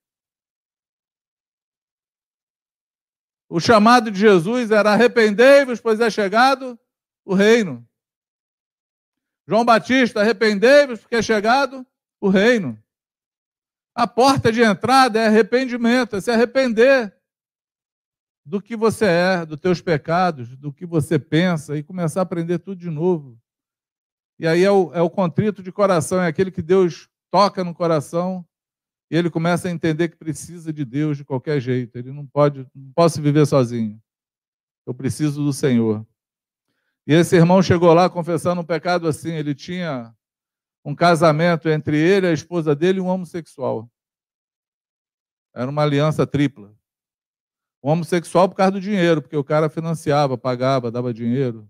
[3.50, 6.80] O chamado de Jesus era arrependei-vos, pois é chegado
[7.24, 7.88] o reino.
[9.48, 11.86] João Batista, arrependei-vos, porque é chegado
[12.20, 12.83] o reino.
[13.96, 17.16] A porta de entrada é arrependimento, é se arrepender
[18.46, 22.60] do que você é, dos teus pecados, do que você pensa e começar a aprender
[22.60, 23.40] tudo de novo.
[24.40, 27.74] E aí é o, é o contrito de coração, é aquele que Deus toca no
[27.74, 28.46] coração
[29.10, 31.98] e ele começa a entender que precisa de Deus de qualquer jeito.
[31.98, 34.02] Ele não pode, não posso viver sozinho.
[34.86, 36.06] Eu preciso do Senhor.
[37.06, 39.32] E esse irmão chegou lá confessando um pecado assim.
[39.32, 40.14] Ele tinha
[40.84, 43.90] um casamento entre ele, a esposa dele e um homossexual.
[45.54, 46.76] Era uma aliança tripla.
[47.82, 51.70] Um homossexual por causa do dinheiro, porque o cara financiava, pagava, dava dinheiro.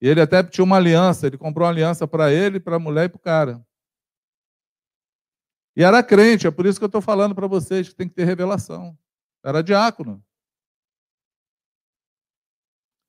[0.00, 3.04] E ele até tinha uma aliança, ele comprou uma aliança para ele, para a mulher
[3.04, 3.66] e para o cara.
[5.76, 8.14] E era crente, é por isso que eu estou falando para vocês que tem que
[8.14, 8.98] ter revelação.
[9.44, 10.22] Era diácono.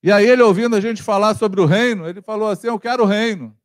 [0.01, 3.03] E aí ele ouvindo a gente falar sobre o reino, ele falou assim: Eu quero
[3.03, 3.57] o reino.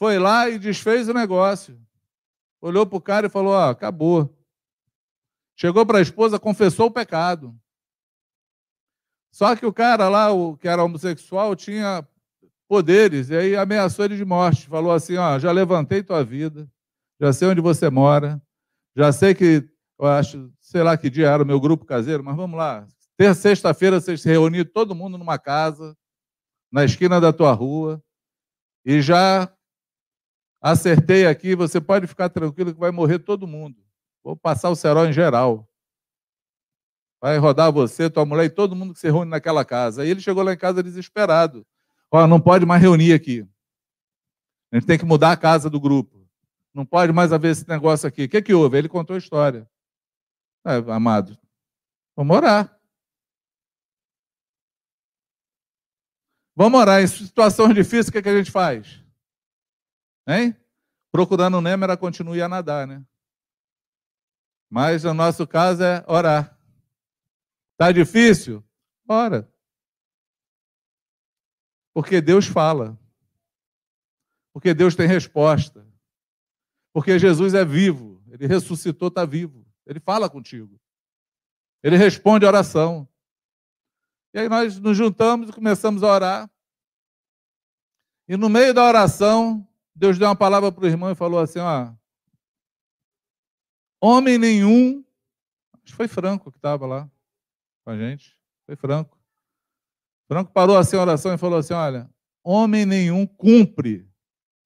[0.00, 1.78] Foi lá e desfez o negócio.
[2.58, 4.34] Olhou para o cara e falou: ah, acabou.
[5.54, 7.54] Chegou para a esposa, confessou o pecado.
[9.30, 12.02] Só que o cara lá, o que era homossexual, tinha
[12.66, 14.68] poderes, e aí ameaçou ele de morte.
[14.68, 16.66] Falou assim: ó, já levantei tua vida,
[17.20, 18.40] já sei onde você mora,
[18.96, 22.34] já sei que, eu acho, sei lá que dia era o meu grupo caseiro, mas
[22.34, 22.88] vamos lá.
[23.18, 25.94] Ter sexta-feira vocês se reuniram todo mundo numa casa,
[26.72, 28.02] na esquina da tua rua,
[28.82, 29.54] e já
[30.60, 33.76] acertei aqui, você pode ficar tranquilo que vai morrer todo mundo.
[34.22, 35.66] Vou passar o cerol em geral.
[37.20, 40.02] Vai rodar você, tua mulher e todo mundo que se reúne naquela casa.
[40.02, 41.66] Aí ele chegou lá em casa desesperado.
[42.10, 43.46] Ó, não pode mais reunir aqui.
[44.72, 46.26] A gente tem que mudar a casa do grupo.
[46.72, 48.24] Não pode mais haver esse negócio aqui.
[48.24, 48.78] O que, que houve?
[48.78, 49.68] Ele contou a história.
[50.64, 51.36] É, amado,
[52.14, 52.78] vamos orar.
[56.54, 57.02] Vamos orar.
[57.02, 59.02] Em situações difíceis, o que, que a gente faz?
[60.30, 60.56] Hein?
[61.10, 63.04] Procurando ela continue a nadar, né?
[64.70, 66.56] Mas o nosso caso é orar.
[67.72, 68.64] Está difícil?
[69.08, 69.52] Ora.
[71.92, 72.96] Porque Deus fala.
[74.52, 75.84] Porque Deus tem resposta.
[76.92, 78.22] Porque Jesus é vivo.
[78.28, 79.66] Ele ressuscitou, está vivo.
[79.84, 80.80] Ele fala contigo.
[81.82, 83.08] Ele responde a oração.
[84.32, 86.50] E aí nós nos juntamos e começamos a orar.
[88.28, 89.66] E no meio da oração,
[90.00, 91.92] Deus deu uma palavra para o irmão e falou assim: ó,
[94.00, 95.04] homem nenhum,
[95.74, 97.10] acho que foi Franco que estava lá
[97.84, 98.34] com a gente,
[98.64, 99.20] foi Franco.
[100.26, 102.10] Franco parou assim a oração e falou assim: olha,
[102.42, 104.10] homem nenhum cumpre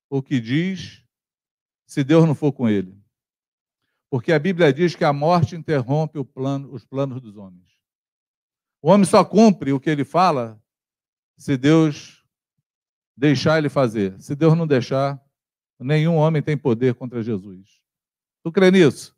[0.09, 1.05] o que diz
[1.85, 2.97] se Deus não for com ele.
[4.09, 7.73] Porque a Bíblia diz que a morte interrompe plano, os planos dos homens.
[8.81, 10.63] O homem só cumpre o que ele fala
[11.37, 12.25] se Deus
[13.17, 14.21] deixar ele fazer.
[14.21, 15.24] Se Deus não deixar,
[15.79, 17.83] nenhum homem tem poder contra Jesus.
[18.43, 19.17] Tu crê nisso?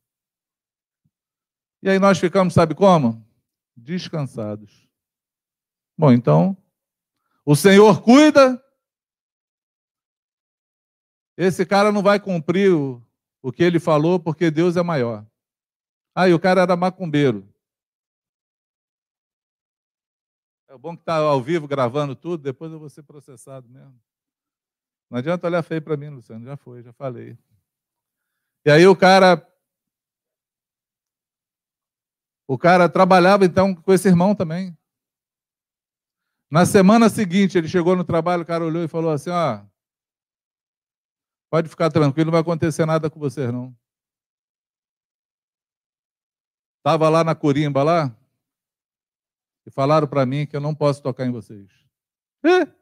[1.82, 3.24] E aí nós ficamos, sabe como?
[3.76, 4.88] Descansados.
[5.96, 6.56] Bom, então,
[7.44, 8.62] o Senhor cuida.
[11.36, 13.02] Esse cara não vai cumprir o,
[13.42, 15.26] o que ele falou porque Deus é maior.
[16.14, 17.46] Ah, e o cara era macumbeiro.
[20.68, 23.98] É bom que está ao vivo gravando tudo, depois eu vou ser processado mesmo.
[25.10, 27.38] Não adianta olhar feio para mim, Luciano, já foi, já falei.
[28.64, 29.46] E aí o cara.
[32.48, 34.76] O cara trabalhava então com esse irmão também.
[36.50, 39.64] Na semana seguinte, ele chegou no trabalho, o cara olhou e falou assim: ó,
[41.50, 43.76] pode ficar tranquilo, não vai acontecer nada com vocês, não.
[46.78, 48.16] Estava lá na corimba lá,
[49.66, 51.68] e falaram para mim que eu não posso tocar em vocês.
[52.44, 52.72] É?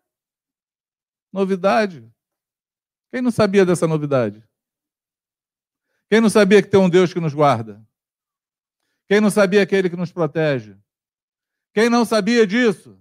[1.33, 2.14] Novidade.
[3.15, 4.43] Quem não sabia dessa novidade?
[6.11, 7.81] Quem não sabia que tem um Deus que nos guarda?
[9.07, 10.77] Quem não sabia aquele que nos protege?
[11.73, 13.01] Quem não sabia disso?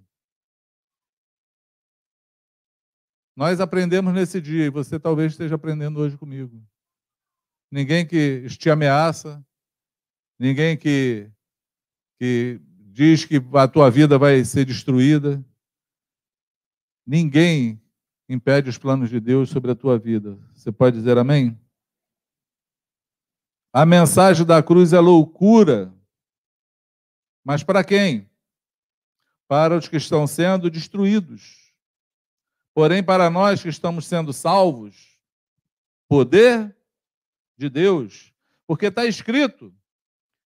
[3.36, 6.63] Nós aprendemos nesse dia e você talvez esteja aprendendo hoje comigo.
[7.71, 9.43] Ninguém que te ameaça,
[10.38, 11.28] ninguém que,
[12.19, 15.43] que diz que a tua vida vai ser destruída.
[17.04, 17.83] Ninguém
[18.27, 20.38] impede os planos de Deus sobre a tua vida.
[20.53, 21.59] Você pode dizer amém?
[23.71, 25.93] A mensagem da cruz é loucura.
[27.43, 28.29] Mas para quem?
[29.47, 31.73] Para os que estão sendo destruídos.
[32.73, 35.17] Porém, para nós que estamos sendo salvos,
[36.07, 36.75] poder
[37.57, 38.33] de Deus.
[38.65, 39.73] Porque está escrito: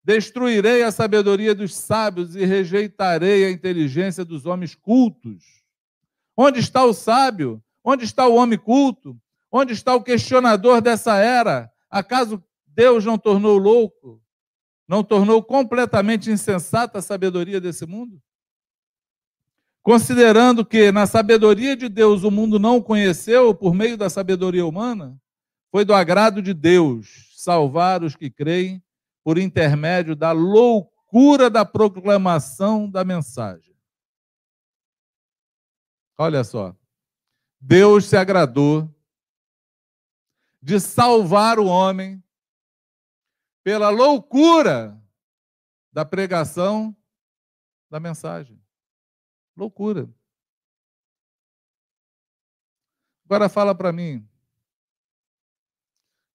[0.03, 5.65] Destruirei a sabedoria dos sábios e rejeitarei a inteligência dos homens cultos.
[6.37, 7.63] Onde está o sábio?
[7.89, 9.17] Onde está o homem culto?
[9.49, 11.73] Onde está o questionador dessa era?
[11.89, 14.21] Acaso Deus não tornou louco?
[14.89, 18.21] Não tornou completamente insensata a sabedoria desse mundo?
[19.85, 24.67] Considerando que na sabedoria de Deus o mundo não o conheceu por meio da sabedoria
[24.67, 25.17] humana,
[25.71, 28.83] foi do agrado de Deus salvar os que creem
[29.23, 33.77] por intermédio da loucura da proclamação da mensagem.
[36.19, 36.75] Olha só.
[37.61, 38.93] Deus se agradou
[40.61, 42.23] de salvar o homem
[43.63, 45.01] pela loucura
[45.93, 46.97] da pregação
[47.91, 48.63] da mensagem.
[49.57, 50.09] Loucura.
[53.25, 54.29] Agora fala para mim.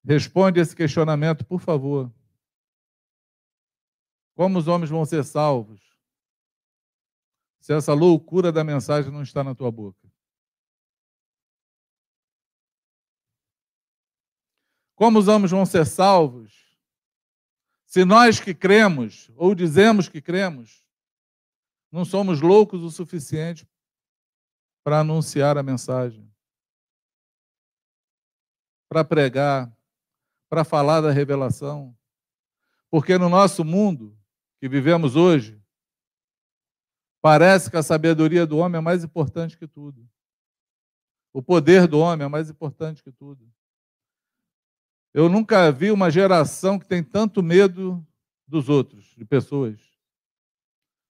[0.03, 2.11] Responde esse questionamento, por favor.
[4.35, 5.79] Como os homens vão ser salvos
[7.59, 10.10] se essa loucura da mensagem não está na tua boca?
[15.01, 16.77] Como os homens vão ser salvos
[17.87, 20.87] se nós que cremos, ou dizemos que cremos,
[21.91, 23.67] não somos loucos o suficiente
[24.83, 26.31] para anunciar a mensagem,
[28.87, 29.75] para pregar,
[30.47, 31.97] para falar da revelação?
[32.87, 34.15] Porque no nosso mundo,
[34.59, 35.59] que vivemos hoje,
[37.19, 40.07] parece que a sabedoria do homem é mais importante que tudo.
[41.33, 43.51] O poder do homem é mais importante que tudo.
[45.13, 48.05] Eu nunca vi uma geração que tem tanto medo
[48.47, 49.79] dos outros, de pessoas.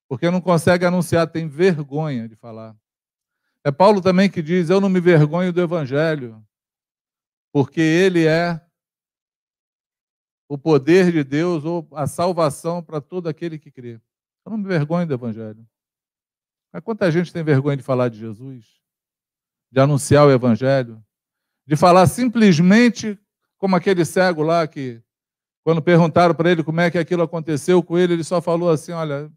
[0.07, 2.75] Porque não consegue anunciar, tem vergonha de falar.
[3.63, 6.43] É Paulo também que diz: Eu não me vergonho do Evangelho,
[7.51, 8.59] porque ele é
[10.49, 14.01] o poder de Deus ou a salvação para todo aquele que crê.
[14.45, 15.65] Eu não me vergonho do Evangelho.
[16.73, 18.65] Mas quanta gente tem vergonha de falar de Jesus,
[19.71, 21.01] de anunciar o Evangelho,
[21.65, 23.17] de falar simplesmente
[23.61, 24.99] como aquele cego lá que,
[25.63, 28.91] quando perguntaram para ele como é que aquilo aconteceu com ele, ele só falou assim:
[28.91, 29.31] olha.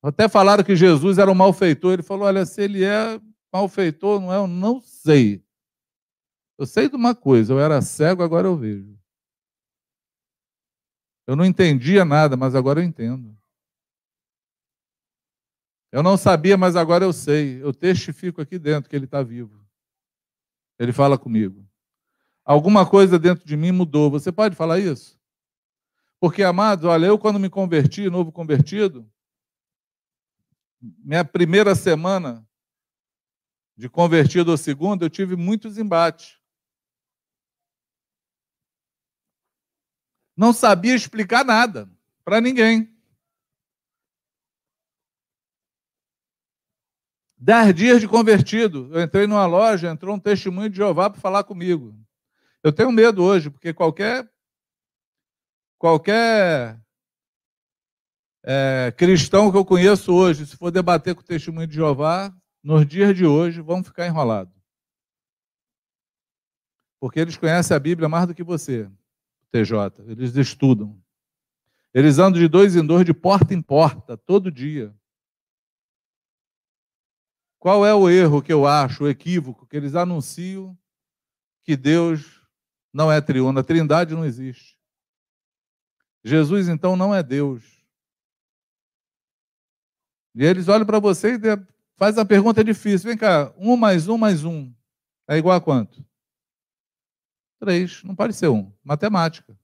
[0.00, 1.94] Até falaram que Jesus era um malfeitor.
[1.94, 3.20] Ele falou: olha, se ele é
[3.52, 4.36] malfeitor, não é?
[4.36, 5.44] Eu não sei.
[6.56, 8.96] Eu sei de uma coisa, eu era cego, agora eu vejo.
[11.26, 13.36] Eu não entendia nada, mas agora eu entendo.
[15.90, 17.60] Eu não sabia, mas agora eu sei.
[17.60, 19.66] Eu testifico aqui dentro que ele está vivo.
[20.78, 21.66] Ele fala comigo.
[22.46, 24.08] Alguma coisa dentro de mim mudou.
[24.08, 25.20] Você pode falar isso?
[26.20, 29.10] Porque, amados, olha, eu quando me converti, novo convertido,
[30.80, 32.46] minha primeira semana
[33.76, 36.40] de convertido ao segundo, eu tive muitos embates.
[40.36, 41.90] Não sabia explicar nada
[42.24, 42.96] para ninguém.
[47.36, 48.88] Dez dias de convertido.
[48.94, 52.05] Eu entrei numa loja, entrou um testemunho de Jeová para falar comigo.
[52.66, 54.28] Eu tenho medo hoje, porque qualquer
[55.78, 56.84] qualquer
[58.42, 62.84] é, cristão que eu conheço hoje, se for debater com o testemunho de Jeová, nos
[62.84, 64.52] dias de hoje, vão ficar enrolados.
[66.98, 68.90] Porque eles conhecem a Bíblia mais do que você,
[69.52, 70.02] TJ.
[70.08, 71.00] Eles estudam.
[71.94, 74.92] Eles andam de dois em dois, de porta em porta, todo dia.
[77.60, 80.76] Qual é o erro que eu acho, o equívoco, que eles anunciam
[81.62, 82.35] que Deus
[82.96, 84.80] não é triuno, a trindade não existe.
[86.24, 87.62] Jesus, então, não é Deus.
[90.34, 91.38] E eles olham para você e
[91.98, 93.10] fazem a pergunta difícil.
[93.10, 94.74] Vem cá, um mais um mais um
[95.28, 96.02] é igual a quanto?
[97.60, 98.02] Três.
[98.02, 98.72] Não pode ser um.
[98.82, 99.54] Matemática.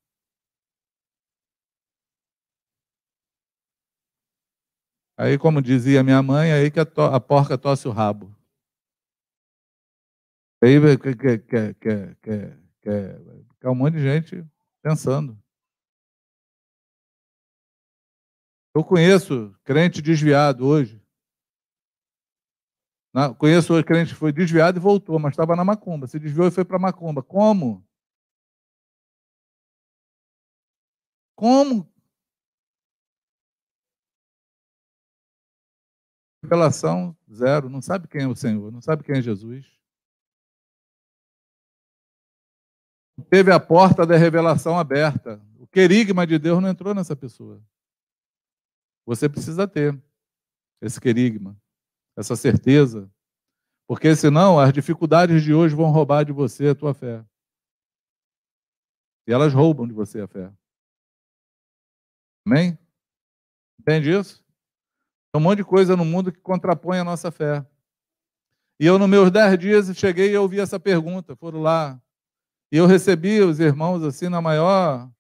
[5.16, 8.35] Aí, como dizia minha mãe, aí que a, a porca tosse o rabo.
[10.62, 13.18] Aí quer, quer, quer, quer, quer,
[13.61, 14.45] quer um monte de gente
[14.83, 15.39] pensando.
[18.74, 21.01] Eu conheço crente desviado hoje.
[23.14, 26.07] Não, conheço hoje crente que foi desviado e voltou, mas estava na macumba.
[26.07, 27.22] Se desviou e foi para macumba.
[27.22, 27.87] Como?
[31.37, 31.93] Como
[36.43, 39.64] Revelação zero, não sabe quem é o Senhor, não sabe quem é Jesus.
[43.29, 45.41] Teve a porta da revelação aberta.
[45.59, 47.63] O querigma de Deus não entrou nessa pessoa.
[49.05, 50.01] Você precisa ter
[50.81, 51.57] esse querigma,
[52.17, 53.11] essa certeza,
[53.87, 57.25] porque senão as dificuldades de hoje vão roubar de você a tua fé.
[59.27, 60.53] E elas roubam de você a fé.
[62.45, 62.77] Amém?
[63.79, 64.43] Entende isso?
[65.33, 67.65] Tem um monte de coisa no mundo que contrapõe a nossa fé.
[68.79, 71.37] E eu, nos meus dez dias, cheguei e ouvi essa pergunta.
[71.37, 72.01] Foram lá.
[72.73, 75.12] E eu recebi os irmãos assim na maior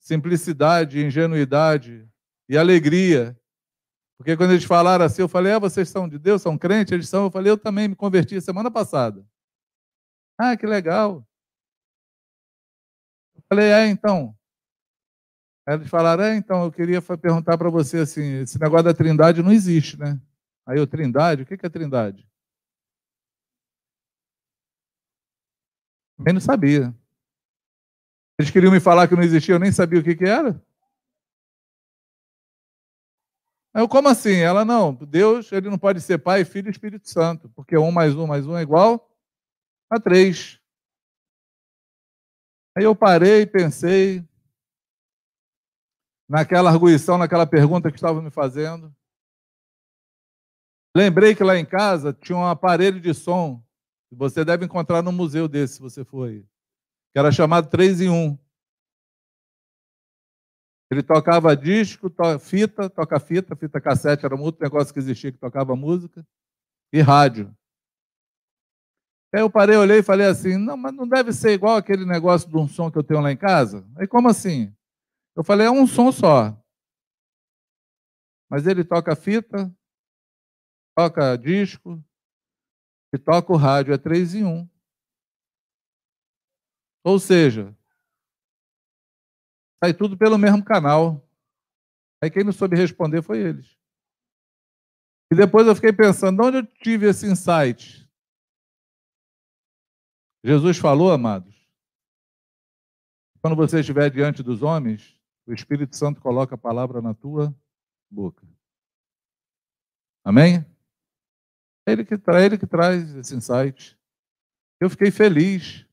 [0.00, 2.08] simplicidade, ingenuidade
[2.48, 3.38] e alegria.
[4.16, 6.92] Porque quando eles falaram assim, eu falei, ah, vocês são de Deus, são crentes?
[6.92, 7.24] Eles são.
[7.24, 9.22] Eu falei, eu também me converti semana passada.
[10.38, 11.28] Ah, que legal.
[13.34, 14.34] Eu falei, é, então,
[15.68, 19.52] eles falaram, é, então, eu queria perguntar para você assim, esse negócio da trindade não
[19.52, 20.18] existe, né?
[20.64, 21.42] Aí eu, trindade?
[21.42, 22.26] O que é trindade?
[26.24, 26.94] Eu não sabia.
[28.38, 30.62] Eles queriam me falar que não existia, eu nem sabia o que, que era.
[33.74, 34.36] Eu, como assim?
[34.36, 38.14] Ela, não, Deus, ele não pode ser Pai, Filho e Espírito Santo, porque um mais
[38.14, 39.10] um mais um é igual
[39.90, 40.60] a três.
[42.76, 44.26] Aí eu parei, pensei,
[46.28, 48.94] naquela arguição, naquela pergunta que estava me fazendo.
[50.96, 53.62] Lembrei que lá em casa tinha um aparelho de som,
[54.16, 56.42] você deve encontrar no museu desse, se você for aí,
[57.12, 58.38] que era chamado 3 em 1.
[60.90, 65.32] Ele tocava disco, to fita, toca fita, fita cassete, era um outro negócio que existia
[65.32, 66.26] que tocava música,
[66.92, 67.54] e rádio.
[69.34, 72.48] Aí eu parei, olhei e falei assim, não, mas não deve ser igual aquele negócio
[72.48, 73.86] de um som que eu tenho lá em casa?
[73.96, 74.74] Aí como assim?
[75.34, 76.56] Eu falei, é um som só.
[78.48, 79.70] Mas ele toca fita,
[80.96, 82.02] toca disco
[83.12, 84.68] e toca o rádio, é três em um.
[87.04, 87.76] Ou seja,
[89.82, 91.24] sai tudo pelo mesmo canal.
[92.22, 93.78] Aí quem não soube responder foi eles.
[95.30, 98.08] E depois eu fiquei pensando, de onde eu tive esse insight?
[100.44, 101.54] Jesus falou, amados,
[103.40, 107.54] quando você estiver diante dos homens, o Espírito Santo coloca a palavra na tua
[108.10, 108.46] boca.
[110.24, 110.64] Amém?
[111.86, 113.96] É ele que, é ele que traz esse insight.
[114.80, 115.86] Eu fiquei feliz.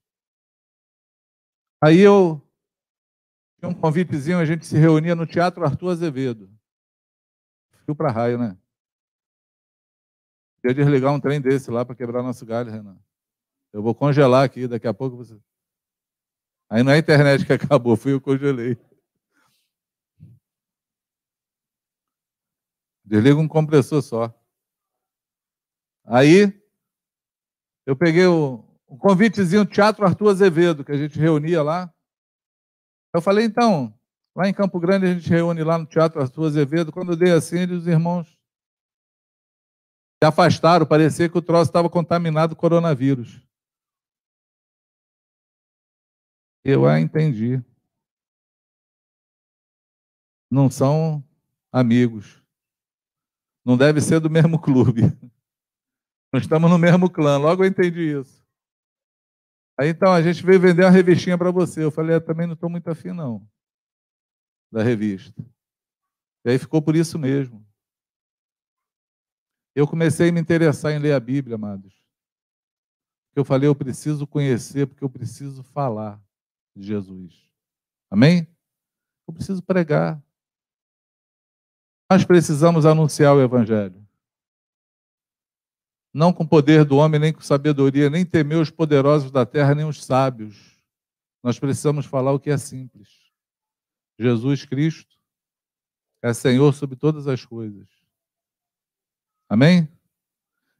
[1.82, 2.42] Aí eu
[3.60, 6.50] tinha um convitezinho, a gente se reunia no Teatro Arthur Azevedo.
[7.86, 8.58] Fio para raio, né?
[10.66, 12.98] Ia desligar um trem desse lá para quebrar nosso galho, Renan.
[13.72, 15.40] Eu vou congelar aqui, daqui a pouco você.
[16.70, 18.78] Aí não é a internet que acabou, fui eu que congelei.
[23.06, 24.43] Desliga um compressor só.
[26.06, 26.54] Aí,
[27.86, 31.94] eu peguei o, o convitezinho Teatro Arthur Azevedo, que a gente reunia lá.
[33.14, 33.94] Eu falei, então,
[34.36, 36.92] lá em Campo Grande a gente reúne lá no Teatro Arthur Azevedo.
[36.92, 38.28] Quando eu dei assim, os irmãos
[40.22, 43.42] se afastaram, parecia que o troço estava contaminado com coronavírus.
[46.64, 47.62] Eu a entendi.
[50.50, 51.24] Não são
[51.72, 52.42] amigos.
[53.66, 55.02] Não deve ser do mesmo clube.
[56.34, 57.38] Nós estamos no mesmo clã.
[57.38, 58.44] Logo eu entendi isso.
[59.80, 61.84] Aí então a gente veio vender uma revistinha para você.
[61.84, 63.48] Eu falei, eu também não estou muito afim, não,
[64.72, 65.46] da revista.
[66.44, 67.64] E aí ficou por isso mesmo.
[69.76, 71.94] Eu comecei a me interessar em ler a Bíblia, amados.
[73.36, 76.22] Eu falei, eu preciso conhecer, porque eu preciso falar
[76.76, 77.50] de Jesus.
[78.10, 78.48] Amém?
[79.28, 80.22] Eu preciso pregar.
[82.12, 84.03] Nós precisamos anunciar o Evangelho.
[86.14, 89.86] Não com poder do homem, nem com sabedoria, nem temer os poderosos da terra, nem
[89.86, 90.78] os sábios.
[91.42, 93.10] Nós precisamos falar o que é simples.
[94.20, 95.18] Jesus Cristo
[96.22, 97.88] é Senhor sobre todas as coisas.
[99.50, 99.90] Amém?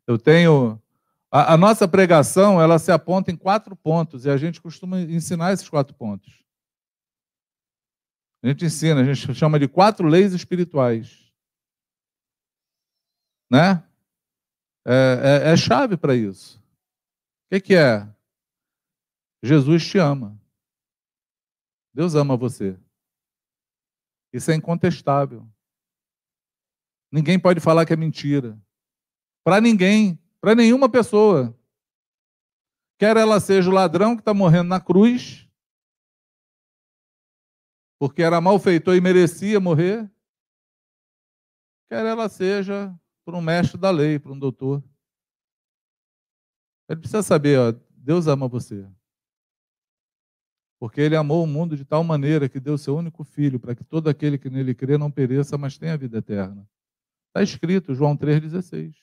[0.06, 0.80] Eu tenho.
[1.32, 5.52] A, a, nossa pregação, ela se aponta em quatro pontos, e a gente costuma ensinar
[5.52, 6.44] esses quatro pontos.
[8.44, 11.24] A gente ensina, a gente chama de quatro leis espirituais
[13.54, 13.84] né?
[14.86, 16.60] É, é, é chave para isso.
[16.60, 18.08] O que, que é?
[19.42, 20.40] Jesus te ama.
[21.94, 22.78] Deus ama você.
[24.34, 25.48] Isso é incontestável.
[27.12, 28.60] Ninguém pode falar que é mentira.
[29.44, 31.56] Para ninguém, para nenhuma pessoa.
[32.98, 35.48] Quer ela seja o ladrão que está morrendo na cruz,
[38.00, 40.10] porque era malfeitor e merecia morrer,
[41.90, 44.84] quer ela seja por um mestre da lei, por um doutor.
[46.90, 48.88] Ele precisa saber, ó, Deus ama você.
[50.80, 53.84] Porque ele amou o mundo de tal maneira que deu seu único filho, para que
[53.84, 56.68] todo aquele que nele crê não pereça, mas tenha vida eterna.
[57.30, 58.94] Está escrito, João 3,16.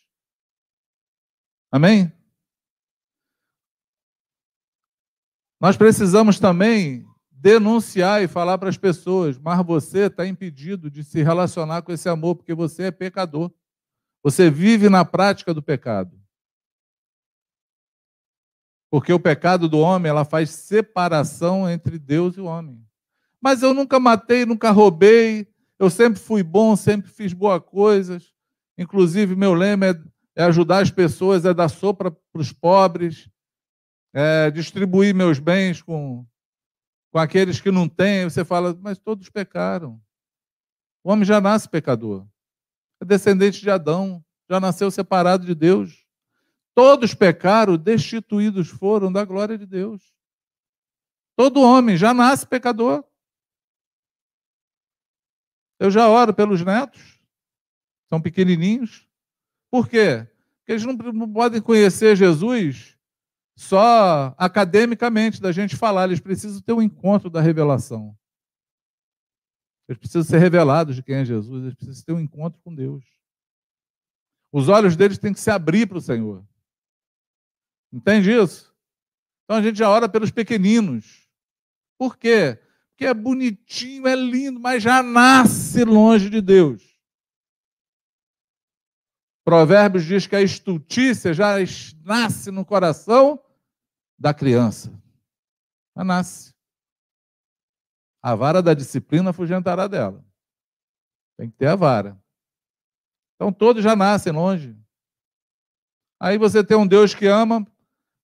[1.72, 2.12] Amém?
[5.58, 11.22] Nós precisamos também denunciar e falar para as pessoas, mas você está impedido de se
[11.22, 13.50] relacionar com esse amor, porque você é pecador.
[14.22, 16.20] Você vive na prática do pecado.
[18.90, 22.84] Porque o pecado do homem, ela faz separação entre Deus e o homem.
[23.40, 25.48] Mas eu nunca matei, nunca roubei,
[25.78, 28.34] eu sempre fui bom, sempre fiz boas coisas.
[28.76, 30.02] Inclusive, meu lema é,
[30.36, 33.30] é ajudar as pessoas, é dar sopa para os pobres,
[34.12, 36.26] é distribuir meus bens com,
[37.10, 38.24] com aqueles que não têm.
[38.24, 40.00] Você fala, mas todos pecaram.
[41.02, 42.26] O homem já nasce pecador
[43.00, 46.04] é descendente de Adão, já nasceu separado de Deus.
[46.74, 50.12] Todos pecaram, destituídos foram da glória de Deus.
[51.36, 53.04] Todo homem já nasce pecador.
[55.78, 57.18] Eu já oro pelos netos,
[58.08, 59.08] são pequenininhos.
[59.70, 60.28] Por quê?
[60.58, 62.98] Porque eles não podem conhecer Jesus
[63.56, 68.16] só academicamente, da gente falar, eles precisam ter um encontro da revelação.
[69.90, 73.04] Eles precisam ser revelados de quem é Jesus, eles precisam ter um encontro com Deus.
[74.52, 76.46] Os olhos deles têm que se abrir para o Senhor.
[77.92, 78.72] Entende isso?
[79.42, 81.28] Então a gente já ora pelos pequeninos.
[81.98, 82.56] Por quê?
[82.90, 86.96] Porque é bonitinho, é lindo, mas já nasce longe de Deus.
[89.44, 91.54] Provérbios diz que a estultícia já
[92.04, 93.42] nasce no coração
[94.16, 94.92] da criança.
[95.96, 96.54] Já nasce.
[98.22, 100.24] A vara da disciplina afugentará dela.
[101.38, 102.20] Tem que ter a vara.
[103.34, 104.76] Então todos já nascem longe.
[106.20, 107.66] Aí você tem um Deus que ama,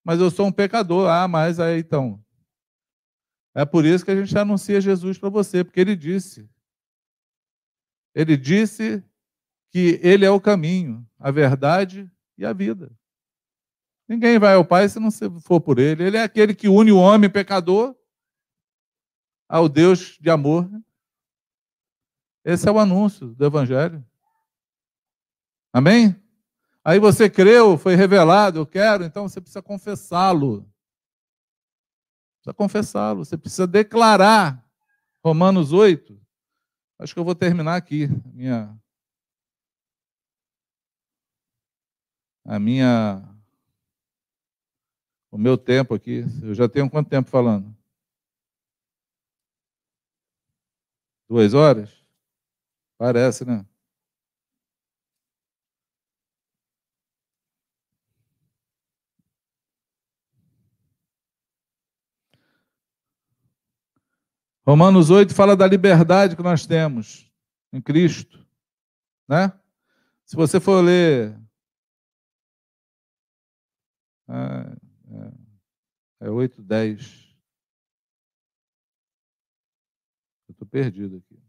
[0.04, 1.08] mas eu sou um pecador.
[1.08, 2.22] Ah, mas aí então.
[3.54, 6.46] É por isso que a gente anuncia Jesus para você, porque ele disse.
[8.14, 9.02] Ele disse
[9.70, 12.94] que ele é o caminho, a verdade e a vida.
[14.06, 16.04] Ninguém vai ao Pai se não for por ele.
[16.04, 17.96] Ele é aquele que une o homem pecador
[19.48, 20.68] ao Deus de amor.
[22.44, 24.04] Esse é o anúncio do Evangelho.
[25.72, 26.14] Amém?
[26.84, 30.62] Aí você creu, foi revelado, eu quero, então você precisa confessá-lo.
[32.36, 34.64] Precisa confessá-lo, você precisa declarar.
[35.24, 36.18] Romanos 8.
[36.98, 38.74] Acho que eu vou terminar aqui minha
[42.44, 43.22] a minha
[45.30, 46.24] o meu tempo aqui.
[46.42, 47.75] Eu já tenho quanto tempo falando?
[51.28, 51.90] Duas horas?
[52.98, 53.64] Parece, né?
[64.66, 67.32] Romanos 8 fala da liberdade que nós temos
[67.72, 68.44] em Cristo,
[69.28, 69.52] né?
[70.24, 71.40] Se você for ler
[74.28, 77.26] é, é 8, 10.
[80.48, 81.40] Eu estou perdido aqui.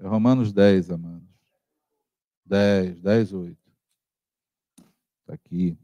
[0.00, 1.28] É Romanos 10, amados.
[2.44, 3.58] 10, 10, 8.
[5.20, 5.78] Está aqui.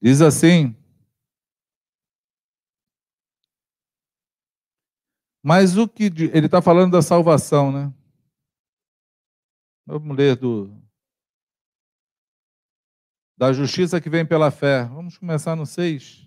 [0.00, 0.74] Diz assim.
[5.42, 6.04] Mas o que.
[6.04, 7.92] Ele está falando da salvação, né?
[9.84, 10.82] Vamos ler do.
[13.36, 14.84] Da justiça que vem pela fé.
[14.84, 16.24] Vamos começar no 6.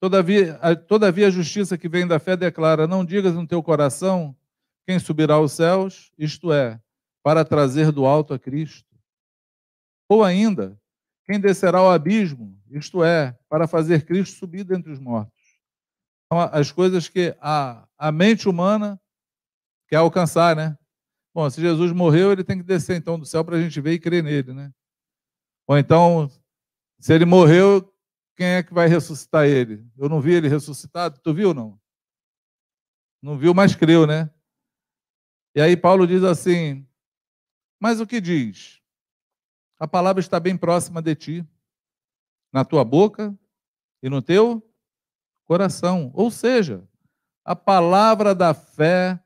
[0.00, 4.34] Todavia, todavia a justiça que vem da fé declara: Não digas no teu coração
[4.86, 6.80] quem subirá aos céus, isto é,
[7.22, 8.88] para trazer do alto a Cristo.
[10.08, 10.80] Ou ainda,
[11.26, 15.38] quem descerá ao abismo, isto é, para fazer Cristo subir dentre os mortos.
[16.26, 18.98] Então, as coisas que a, a mente humana
[19.86, 20.78] quer alcançar, né?
[21.34, 23.92] Bom, se Jesus morreu, ele tem que descer então do céu para a gente ver
[23.92, 24.72] e crer nele, né?
[25.68, 26.30] Ou então,
[26.98, 27.89] se ele morreu,
[28.40, 29.86] quem é que vai ressuscitar ele?
[29.98, 31.78] Eu não vi ele ressuscitado, tu viu não?
[33.20, 34.32] Não viu, mas creu, né?
[35.54, 36.88] E aí Paulo diz assim:
[37.78, 38.80] Mas o que diz?
[39.78, 41.48] A palavra está bem próxima de ti,
[42.50, 43.38] na tua boca
[44.02, 44.66] e no teu
[45.44, 46.10] coração.
[46.14, 46.88] Ou seja,
[47.44, 49.22] a palavra da fé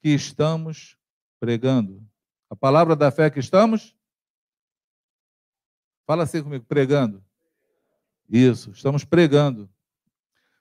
[0.00, 0.96] que estamos
[1.38, 2.02] pregando.
[2.48, 3.94] A palavra da fé que estamos.
[6.06, 7.25] Fala assim comigo, pregando.
[8.28, 9.68] Isso, estamos pregando.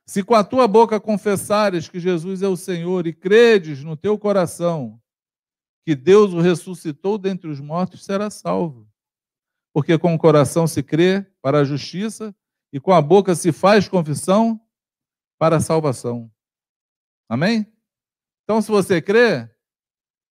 [0.05, 4.17] Se com a tua boca confessares que Jesus é o Senhor e credes no teu
[4.19, 5.01] coração
[5.83, 8.87] que Deus o ressuscitou dentre os mortos, será salvo.
[9.71, 12.35] Porque com o coração se crê para a justiça
[12.73, 14.59] e com a boca se faz confissão
[15.37, 16.31] para a salvação.
[17.29, 17.71] Amém?
[18.43, 19.49] Então, se você crê,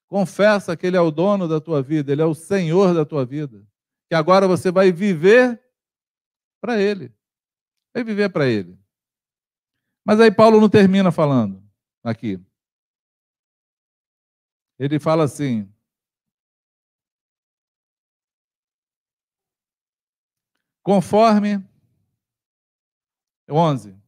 [0.09, 3.25] confessa que Ele é o dono da tua vida, Ele é o Senhor da tua
[3.25, 3.65] vida.
[4.09, 5.61] Que agora você vai viver
[6.61, 7.13] para Ele.
[7.95, 8.77] Vai viver para Ele.
[10.05, 11.63] Mas aí Paulo não termina falando
[12.03, 12.39] aqui.
[14.79, 15.73] Ele fala assim:
[20.83, 21.65] conforme
[23.49, 24.05] 11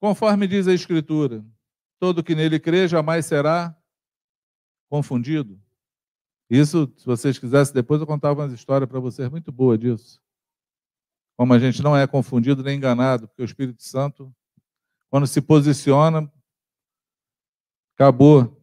[0.00, 1.44] Conforme diz a Escritura,
[1.98, 3.76] todo que nele crê jamais será
[4.88, 5.60] confundido.
[6.48, 10.22] Isso, se vocês quisessem, depois eu contava uma história para vocês muito boa disso.
[11.38, 14.34] Como a gente não é confundido nem enganado, porque o Espírito Santo,
[15.08, 16.28] quando se posiciona,
[17.94, 18.60] acabou.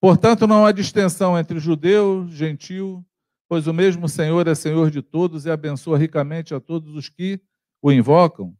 [0.00, 3.06] Portanto, não há distinção entre judeu, gentil,
[3.48, 7.40] pois o mesmo Senhor é Senhor de todos e abençoa ricamente a todos os que
[7.80, 8.58] o invocam.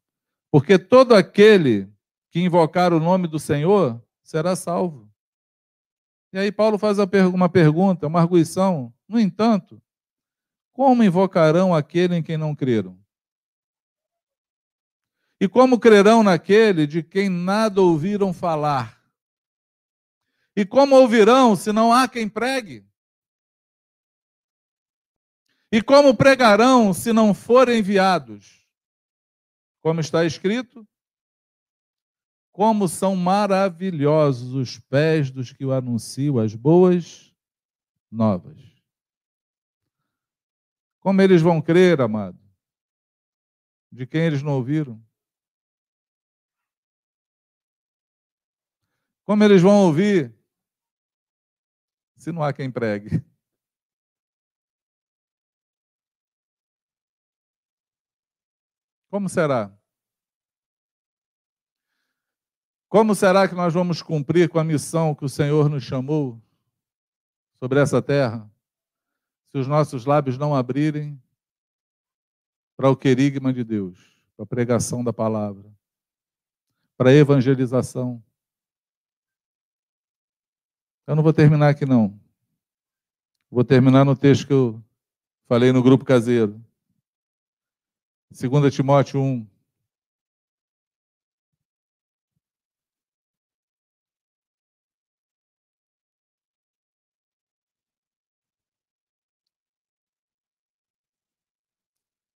[0.48, 1.92] Porque todo aquele
[2.30, 5.10] que invocar o nome do Senhor será salvo.
[6.32, 6.98] E aí Paulo faz
[7.34, 8.94] uma pergunta, uma arguição.
[9.08, 9.82] No entanto,
[10.72, 12.98] como invocarão aquele em quem não creram?
[15.40, 19.02] E como crerão naquele de quem nada ouviram falar?
[20.54, 22.86] E como ouvirão se não há quem pregue?
[25.70, 28.64] E como pregarão se não forem enviados?
[29.80, 30.86] Como está escrito?
[32.52, 37.34] Como são maravilhosos os pés dos que o anunciam as boas
[38.10, 38.71] novas.
[41.02, 42.38] Como eles vão crer, amado?
[43.90, 45.04] De quem eles não ouviram?
[49.24, 50.32] Como eles vão ouvir
[52.16, 53.20] se não há quem pregue?
[59.10, 59.76] Como será?
[62.88, 66.40] Como será que nós vamos cumprir com a missão que o Senhor nos chamou
[67.58, 68.51] sobre essa terra?
[69.52, 71.20] Se os nossos lábios não abrirem
[72.74, 75.70] para o querigma de Deus, para a pregação da palavra,
[76.96, 78.22] para a evangelização.
[81.06, 82.18] Eu não vou terminar aqui, não.
[83.50, 84.82] Vou terminar no texto que eu
[85.46, 86.58] falei no grupo caseiro.
[88.30, 89.46] 2 Timóteo 1.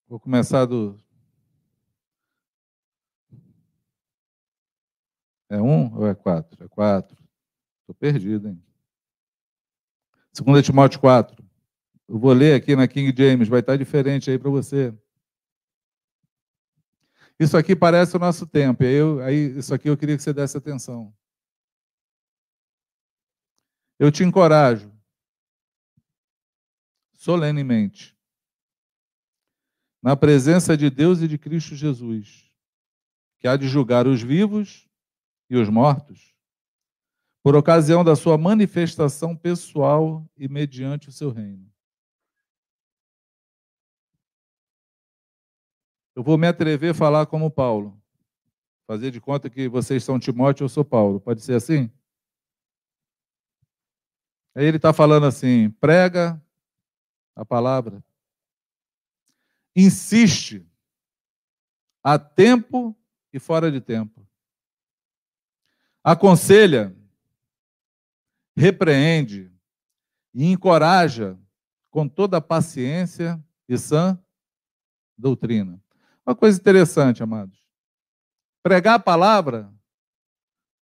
[0.07, 0.99] Vou começar do.
[5.49, 6.63] É um ou é quatro?
[6.63, 7.17] É quatro.
[7.81, 8.63] Estou perdido, hein?
[10.33, 11.43] 2 Timóteo 4.
[12.07, 14.93] Eu vou ler aqui na King James, vai estar diferente aí para você.
[17.39, 18.83] Isso aqui parece o nosso tempo.
[18.83, 21.13] Eu, aí, isso aqui eu queria que você desse atenção.
[23.97, 24.91] Eu te encorajo,
[27.13, 28.14] solenemente,
[30.05, 32.47] na presença de Deus e de Cristo Jesus,
[33.39, 34.87] que há de julgar os vivos
[35.49, 36.35] e os mortos,
[37.41, 41.67] por ocasião da sua manifestação pessoal e mediante o seu reino.
[46.15, 47.99] Eu vou me atrever a falar como Paulo.
[48.85, 51.19] Fazer de conta que vocês são Timóteo, eu sou Paulo.
[51.19, 51.89] Pode ser assim?
[54.53, 56.39] Aí ele está falando assim: prega
[57.35, 58.03] a palavra,
[59.75, 60.65] insiste
[62.03, 62.95] a tempo
[63.33, 64.25] e fora de tempo,
[66.03, 66.95] aconselha,
[68.55, 69.51] repreende
[70.33, 71.37] e encoraja
[71.91, 74.19] com toda a paciência e sã
[75.17, 75.81] doutrina.
[76.25, 77.63] Uma coisa interessante, amados.
[78.63, 79.71] Pregar a palavra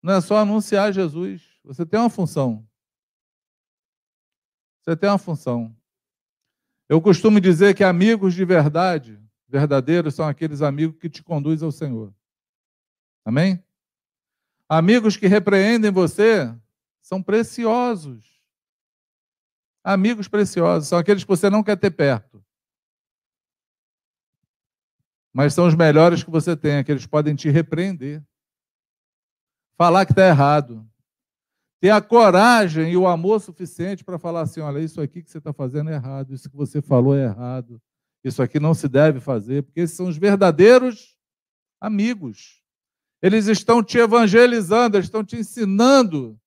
[0.01, 1.59] não é só anunciar Jesus.
[1.63, 2.67] Você tem uma função.
[4.81, 5.76] Você tem uma função.
[6.89, 11.71] Eu costumo dizer que amigos de verdade, verdadeiros, são aqueles amigos que te conduzem ao
[11.71, 12.13] Senhor.
[13.25, 13.63] Amém?
[14.69, 16.53] Amigos que repreendem você
[17.01, 18.25] são preciosos.
[19.83, 22.37] Amigos preciosos são aqueles que você não quer ter perto
[25.37, 28.23] mas são os melhores que você tem, aqueles que podem te repreender.
[29.77, 30.83] Falar que está errado.
[31.79, 35.37] Ter a coragem e o amor suficiente para falar assim: olha, isso aqui que você
[35.37, 37.81] está fazendo é errado, isso que você falou é errado,
[38.23, 41.17] isso aqui não se deve fazer, porque esses são os verdadeiros
[41.79, 42.63] amigos.
[43.21, 46.39] Eles estão te evangelizando, eles estão te ensinando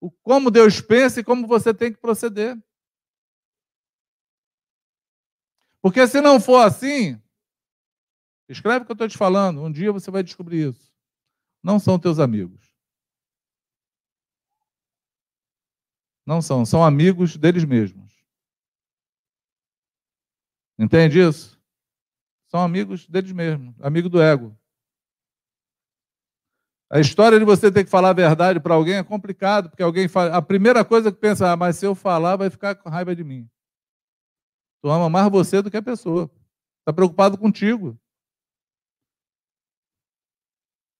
[0.00, 2.56] o como Deus pensa e como você tem que proceder.
[5.82, 7.20] Porque se não for assim,
[8.50, 9.62] Escreve o que eu estou te falando.
[9.62, 10.92] Um dia você vai descobrir isso.
[11.62, 12.69] Não são teus amigos.
[16.30, 18.24] Não são, são amigos deles mesmos.
[20.78, 21.60] Entende isso?
[22.46, 24.56] São amigos deles mesmos, amigo do ego.
[26.88, 30.06] A história de você ter que falar a verdade para alguém é complicado, porque alguém
[30.06, 33.12] fala, a primeira coisa que pensa, ah, mas se eu falar, vai ficar com raiva
[33.16, 33.50] de mim.
[34.80, 36.30] Tu ama mais você do que a pessoa.
[36.78, 37.98] Está preocupado contigo.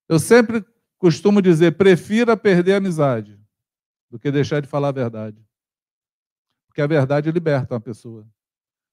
[0.08, 0.64] Eu sempre
[0.98, 3.39] costumo dizer: prefira perder a amizade
[4.10, 5.42] do que deixar de falar a verdade.
[6.66, 8.26] Porque a verdade liberta uma pessoa.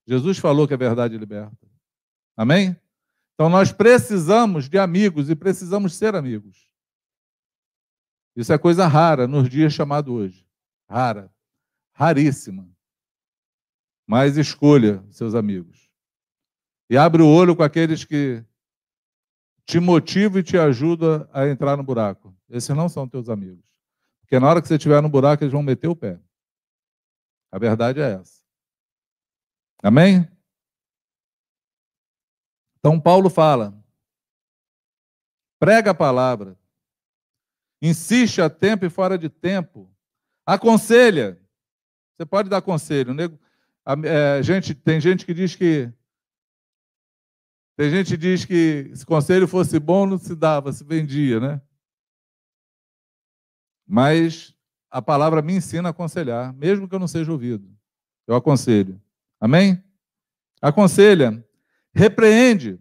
[0.06, 1.68] Jesus falou que a verdade liberta.
[2.36, 2.80] Amém?
[3.34, 6.68] Então nós precisamos de amigos e precisamos ser amigos.
[8.36, 10.48] Isso é coisa rara nos dias chamados hoje.
[10.90, 11.34] Rara.
[11.94, 12.70] Raríssima.
[14.06, 15.90] Mas escolha seus amigos.
[16.90, 18.44] E abre o olho com aqueles que
[19.66, 22.34] te motiva e te ajuda a entrar no buraco.
[22.50, 23.66] Esses não são teus amigos.
[24.28, 26.20] Porque na hora que você estiver no buraco, eles vão meter o pé.
[27.50, 28.44] A verdade é essa.
[29.82, 30.28] Amém?
[32.78, 33.74] Então, Paulo fala:
[35.58, 36.60] prega a palavra,
[37.82, 39.90] insiste a tempo e fora de tempo,
[40.46, 41.42] aconselha.
[42.18, 43.16] Você pode dar conselho.
[44.04, 45.90] É, gente, tem gente que diz que
[47.78, 51.62] tem gente que diz que se conselho fosse bom, não se dava, se vendia, né?
[53.88, 54.54] Mas
[54.92, 57.70] a palavra me ensina a aconselhar, mesmo que eu não seja ouvido.
[58.28, 59.02] Eu aconselho.
[59.40, 59.82] Amém?
[60.62, 61.46] Aconselha,
[61.94, 62.80] repreende,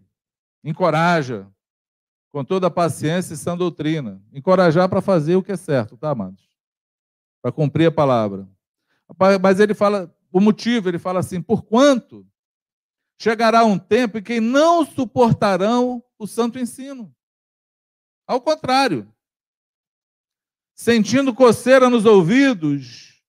[0.63, 1.47] encoraja,
[2.31, 4.21] com toda a paciência e sã doutrina.
[4.33, 6.49] Encorajar para fazer o que é certo, tá, amados?
[7.41, 8.47] Para cumprir a palavra.
[9.41, 12.27] Mas ele fala, o motivo, ele fala assim, por quanto
[13.19, 17.15] chegará um tempo em que não suportarão o santo ensino.
[18.27, 19.11] Ao contrário,
[20.77, 23.19] sentindo coceira nos ouvidos,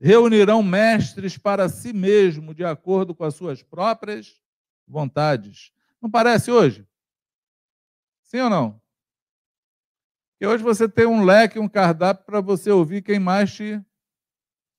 [0.00, 4.42] reunirão mestres para si mesmo, de acordo com as suas próprias
[4.86, 5.72] vontades.
[6.02, 6.84] Não parece hoje?
[8.24, 8.82] Sim ou não?
[10.38, 13.80] Que hoje você tem um leque, um cardápio para você ouvir quem mais te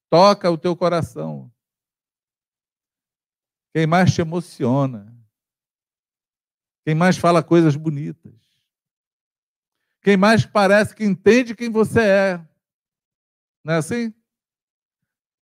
[0.09, 1.49] toca o teu coração.
[3.73, 5.15] Quem mais te emociona.
[6.85, 8.48] Quem mais fala coisas bonitas.
[10.01, 12.47] Quem mais parece que entende quem você é.
[13.63, 14.13] Não é assim?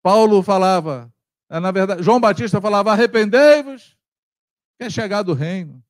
[0.01, 1.13] Paulo falava,
[1.49, 3.97] é, na verdade, João Batista falava: arrependei-vos
[4.79, 5.83] Quer chegar do reino.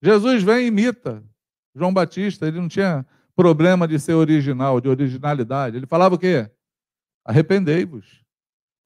[0.00, 1.22] Jesus vem e imita
[1.74, 5.76] João Batista, ele não tinha problema de ser original, de originalidade.
[5.76, 6.50] Ele falava o quê?
[7.24, 8.24] Arrependei-vos,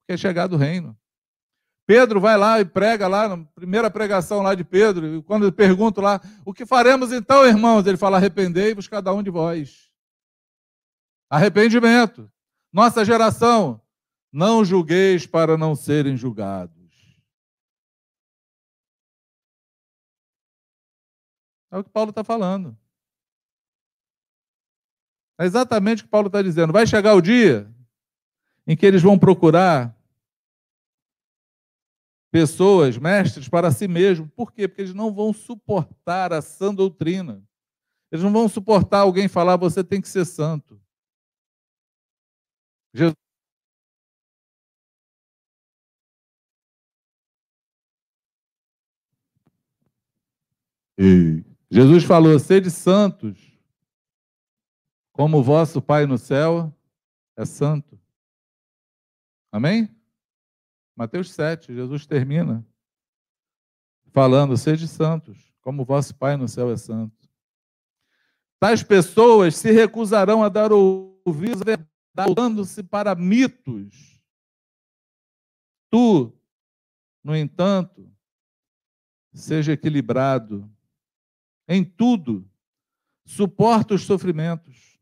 [0.07, 0.97] quer chegar do reino.
[1.87, 5.53] Pedro vai lá e prega lá, na primeira pregação lá de Pedro, e quando eu
[5.53, 7.87] pergunto lá, o que faremos então, irmãos?
[7.87, 9.89] Ele fala, arrependei-vos cada um de vós.
[11.29, 12.29] Arrependimento.
[12.73, 13.81] Nossa geração,
[14.29, 16.75] não julgueis para não serem julgados.
[21.71, 22.77] É o que Paulo está falando.
[25.39, 26.73] É exatamente o que Paulo está dizendo.
[26.73, 27.73] Vai chegar o dia
[28.65, 29.96] em que eles vão procurar
[32.31, 34.27] pessoas, mestres, para si mesmo.
[34.29, 34.67] Por quê?
[34.67, 37.43] Porque eles não vão suportar a sã doutrina.
[38.11, 40.79] Eles não vão suportar alguém falar, você tem que ser santo.
[42.93, 43.15] Jesus
[51.69, 53.37] Jesus falou: sede santos,
[55.11, 56.73] como o vosso Pai no céu
[57.37, 57.99] é santo.
[59.51, 59.96] Amém?
[60.97, 62.65] Mateus 7, Jesus termina
[64.07, 67.29] falando: sede santos, como vosso Pai no céu é santo.
[68.59, 71.61] Tais pessoas se recusarão a dar ouvidos
[72.35, 74.19] dando-se para mitos.
[75.91, 76.35] Tu,
[77.23, 78.11] no entanto,
[79.31, 80.67] seja equilibrado
[81.67, 82.49] em tudo,
[83.23, 84.99] suporta os sofrimentos,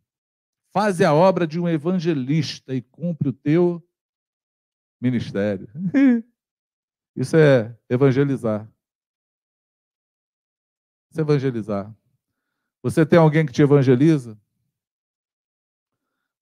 [0.73, 3.81] faze a obra de um evangelista e cumpre o teu
[5.01, 5.67] ministério.
[7.15, 8.69] Isso é evangelizar.
[11.09, 11.95] Isso é evangelizar.
[12.83, 14.37] Você tem alguém que te evangeliza?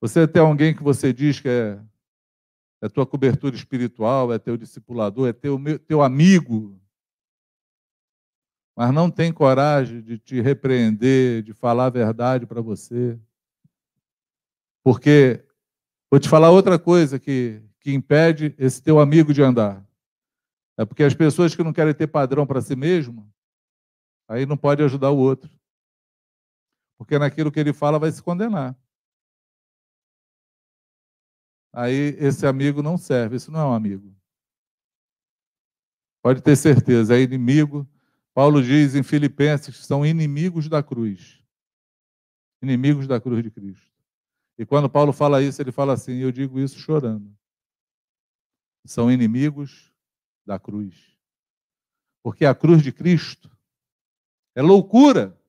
[0.01, 1.79] Você tem alguém que você diz que é,
[2.81, 6.77] é tua cobertura espiritual, é teu discipulador, é teu, teu amigo,
[8.75, 13.17] mas não tem coragem de te repreender, de falar a verdade para você.
[14.83, 15.45] Porque,
[16.11, 19.85] vou te falar outra coisa que, que impede esse teu amigo de andar.
[20.75, 23.31] É porque as pessoas que não querem ter padrão para si mesmo,
[24.27, 25.51] aí não pode ajudar o outro.
[26.97, 28.75] Porque naquilo que ele fala vai se condenar
[31.73, 33.35] aí esse amigo não serve.
[33.35, 34.15] Isso não é um amigo.
[36.21, 37.89] Pode ter certeza, é inimigo.
[38.33, 41.43] Paulo diz em Filipenses que são inimigos da cruz.
[42.61, 43.91] Inimigos da cruz de Cristo.
[44.57, 47.35] E quando Paulo fala isso, ele fala assim: eu digo isso chorando.
[48.85, 49.93] São inimigos
[50.45, 51.17] da cruz.
[52.21, 53.49] Porque a cruz de Cristo
[54.55, 55.39] é loucura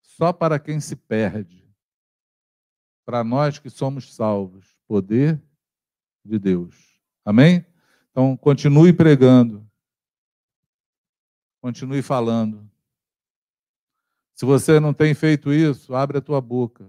[0.00, 1.68] só para quem se perde.
[3.04, 5.42] Para nós que somos salvos, poder
[6.24, 7.00] de Deus.
[7.24, 7.64] Amém?
[8.10, 9.66] Então, continue pregando.
[11.60, 12.68] Continue falando.
[14.34, 16.88] Se você não tem feito isso, abre a tua boca.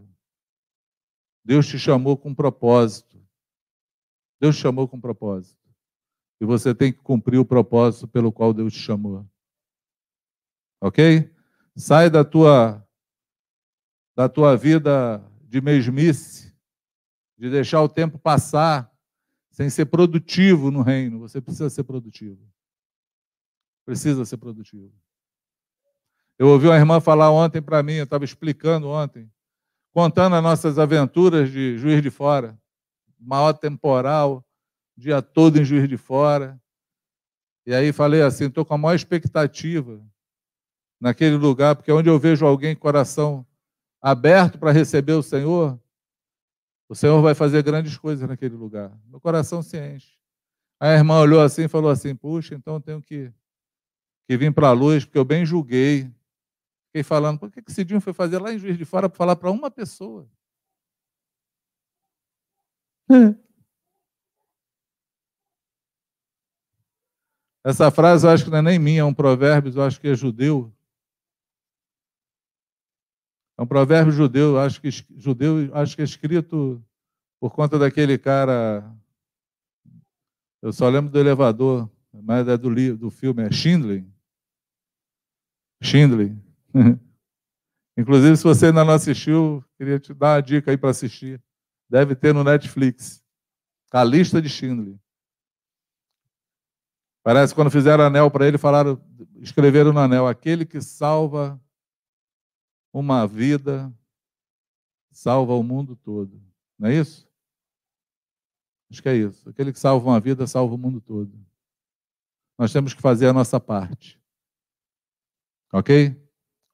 [1.43, 3.18] Deus te chamou com um propósito.
[4.39, 5.59] Deus chamou com propósito.
[6.39, 9.25] E você tem que cumprir o propósito pelo qual Deus te chamou.
[10.81, 11.29] Ok?
[11.75, 12.85] Sai da tua
[14.15, 16.53] da tua vida de mesmice
[17.37, 18.91] de deixar o tempo passar
[19.49, 21.19] sem ser produtivo no reino.
[21.19, 22.39] Você precisa ser produtivo.
[23.85, 24.93] Precisa ser produtivo.
[26.37, 29.29] Eu ouvi uma irmã falar ontem para mim, eu estava explicando ontem,
[29.91, 32.57] contando as nossas aventuras de Juiz de Fora,
[33.19, 34.45] maior temporal,
[34.97, 36.59] dia todo em Juiz de Fora.
[37.65, 40.01] E aí falei assim, estou com a maior expectativa
[40.99, 43.45] naquele lugar, porque é onde eu vejo alguém coração
[44.01, 45.79] aberto para receber o Senhor,
[46.89, 48.91] o Senhor vai fazer grandes coisas naquele lugar.
[49.05, 50.17] Meu coração se enche.
[50.79, 53.31] A irmã olhou assim e falou assim: Puxa, então eu tenho que,
[54.27, 56.11] que vir para a luz, porque eu bem julguei.
[56.87, 59.35] Fiquei falando, por que esse dia foi fazer lá em Juiz de Fora para falar
[59.35, 60.27] para uma pessoa?
[67.63, 70.07] Essa frase eu acho que não é nem minha, é um provérbio, eu acho que
[70.07, 70.73] é judeu.
[73.57, 76.81] É um provérbio judeu, acho que judeu, acho que é escrito
[77.39, 78.89] por conta daquele cara.
[80.61, 84.05] Eu só lembro do elevador, mas é do, do filme, é Schindler.
[85.81, 86.35] Schindler.
[87.97, 91.41] Inclusive, se você ainda não assistiu, queria te dar uma dica aí para assistir.
[91.89, 93.23] Deve ter no Netflix.
[93.91, 94.97] A lista de Schindler.
[97.23, 99.01] Parece que quando fizeram anel para ele, falaram,
[99.37, 101.59] escreveram no anel, aquele que salva
[102.93, 103.93] uma vida
[105.11, 106.41] salva o mundo todo.
[106.77, 107.27] Não é isso?
[108.89, 109.49] Acho que é isso.
[109.49, 111.37] Aquele que salva uma vida salva o mundo todo.
[112.57, 114.19] Nós temos que fazer a nossa parte.
[115.71, 116.15] Ok?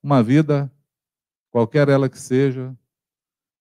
[0.02, 0.72] Uma vida,
[1.50, 2.78] qualquer ela que seja,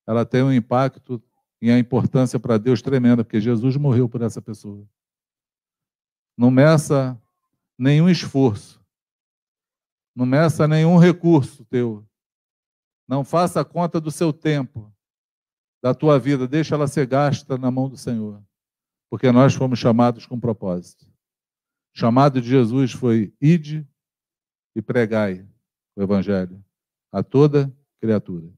[0.06, 1.18] ela tem um impacto
[1.64, 4.86] e a importância para Deus tremenda, porque Jesus morreu por essa pessoa.
[6.36, 7.18] Não meça
[7.78, 8.84] nenhum esforço,
[10.14, 12.06] não meça nenhum recurso teu,
[13.08, 14.94] não faça conta do seu tempo,
[15.82, 18.44] da tua vida, deixa ela ser gasta na mão do Senhor,
[19.08, 21.06] porque nós fomos chamados com propósito.
[21.96, 23.88] O chamado de Jesus foi: ide
[24.76, 25.48] e pregai
[25.96, 26.62] o Evangelho
[27.10, 28.52] a toda criatura.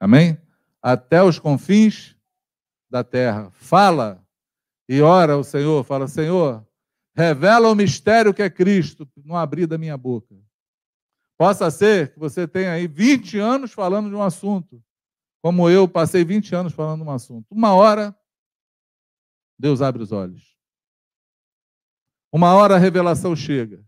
[0.00, 0.38] Amém?
[0.80, 2.16] Até os confins
[2.92, 3.50] da terra.
[3.52, 4.22] Fala
[4.86, 6.64] e ora ao Senhor, fala: Senhor,
[7.16, 10.36] revela o mistério que é Cristo no abrir da minha boca.
[11.38, 14.84] Possa ser que você tenha aí 20 anos falando de um assunto,
[15.40, 17.46] como eu passei 20 anos falando de um assunto.
[17.50, 18.14] Uma hora,
[19.58, 20.54] Deus abre os olhos.
[22.30, 23.84] Uma hora a revelação chega.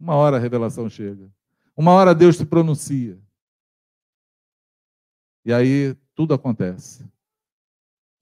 [0.00, 1.30] Uma hora a revelação chega.
[1.76, 3.20] Uma hora Deus se pronuncia.
[5.44, 7.06] E aí tudo acontece.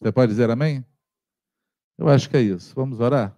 [0.04, 0.84] Você pode dizer amém?
[1.96, 2.74] Eu acho que é isso.
[2.74, 3.34] Vamos orar?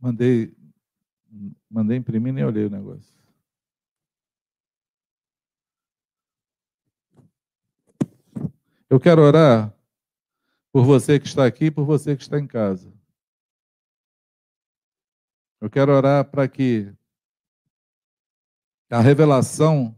[0.00, 0.52] Mandei,
[1.70, 3.14] mandei imprimir nem olhei o negócio.
[8.88, 9.72] Eu quero orar
[10.72, 12.92] por você que está aqui e por você que está em casa.
[15.60, 16.92] Eu quero orar para que
[18.90, 19.96] a revelação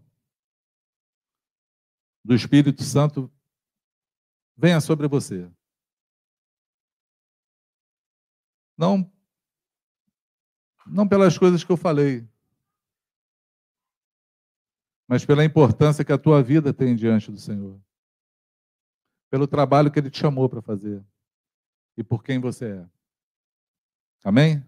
[2.24, 3.32] do Espírito Santo
[4.57, 5.51] venha sobre você.
[8.76, 9.11] Não
[10.86, 12.28] não pelas coisas que eu falei,
[15.07, 17.80] mas pela importância que a tua vida tem diante do Senhor.
[19.30, 21.05] Pelo trabalho que ele te chamou para fazer
[21.97, 22.90] e por quem você é.
[24.24, 24.66] Amém?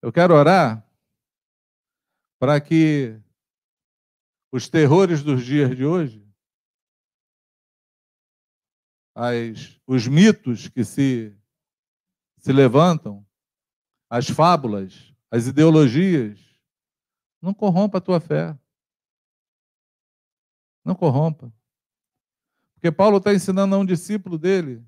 [0.00, 0.84] Eu quero orar
[2.42, 3.22] para que
[4.50, 6.28] os terrores dos dias de hoje,
[9.14, 11.38] as, os mitos que se,
[12.38, 13.24] se levantam,
[14.10, 16.36] as fábulas, as ideologias,
[17.40, 18.58] não corrompa a tua fé.
[20.84, 21.54] Não corrompa.
[22.74, 24.84] Porque Paulo está ensinando a um discípulo dele.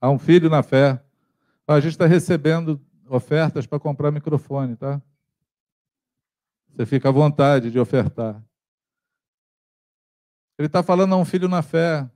[0.00, 1.00] A um filho na fé.
[1.66, 5.00] A gente está recebendo ofertas para comprar microfone, tá?
[6.68, 8.44] Você fica à vontade de ofertar.
[10.58, 12.08] Ele está falando a um filho na fé,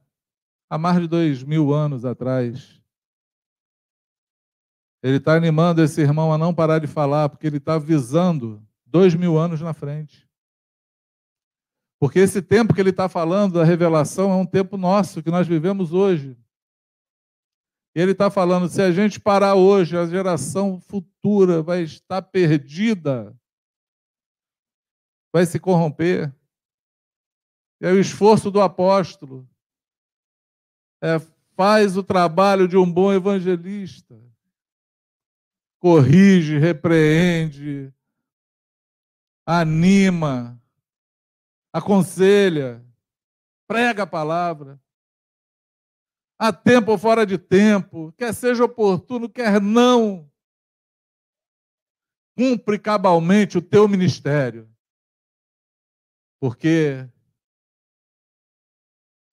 [0.69, 2.81] há mais de dois mil anos atrás.
[5.03, 9.15] Ele está animando esse irmão a não parar de falar, porque ele está visando dois
[9.15, 10.29] mil anos na frente.
[12.01, 15.47] Porque esse tempo que ele está falando da revelação é um tempo nosso, que nós
[15.47, 16.37] vivemos hoje.
[17.95, 23.37] Ele está falando: se a gente parar hoje, a geração futura vai estar perdida,
[25.33, 26.33] vai se corromper.
[27.81, 29.49] E aí o esforço do apóstolo
[31.03, 31.19] é,
[31.57, 34.21] faz o trabalho de um bom evangelista.
[35.81, 37.93] Corrige, repreende,
[39.47, 40.61] anima,
[41.73, 42.85] aconselha,
[43.69, 44.81] prega a palavra
[46.39, 50.31] a tempo ou fora de tempo, quer seja oportuno, quer não.
[52.37, 54.71] Cumpre cabalmente o teu ministério.
[56.41, 57.09] Porque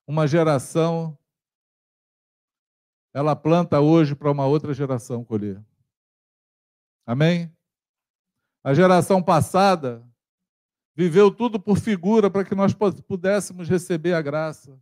[0.08, 1.16] uma geração
[3.14, 5.64] ela planta hoje para uma outra geração colher.
[7.06, 7.50] Amém?
[8.62, 10.06] A geração passada
[10.96, 14.78] viveu tudo por figura para que nós pudéssemos receber a graça.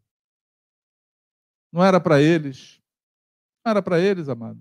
[1.73, 2.79] Não era para eles.
[3.65, 4.59] Não era para eles, amado.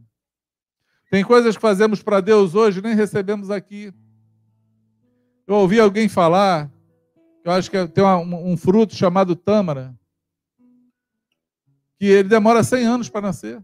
[1.10, 3.92] Tem coisas que fazemos para Deus hoje nem recebemos aqui.
[5.46, 6.72] Eu ouvi alguém falar,
[7.44, 9.94] eu acho que tem um, um fruto chamado tâmara,
[11.98, 13.62] que ele demora 100 anos para nascer.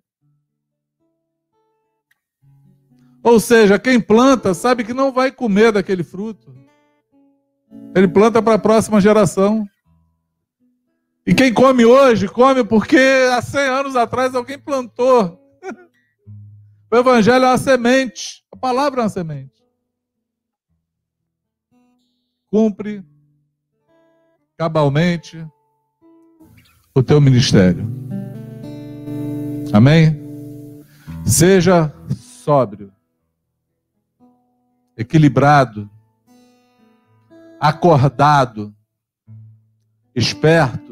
[3.23, 6.55] Ou seja, quem planta sabe que não vai comer daquele fruto.
[7.95, 9.67] Ele planta para a próxima geração.
[11.29, 12.97] E quem come hoje, come porque
[13.31, 15.39] há 100 anos atrás alguém plantou.
[16.91, 19.63] O Evangelho é uma semente, a palavra é uma semente.
[22.47, 23.05] Cumpre
[24.57, 25.47] cabalmente
[26.95, 27.87] o teu ministério.
[29.71, 30.19] Amém?
[31.27, 32.91] Seja sóbrio,
[34.97, 35.91] equilibrado,
[37.61, 38.75] acordado,
[40.15, 40.88] esperto,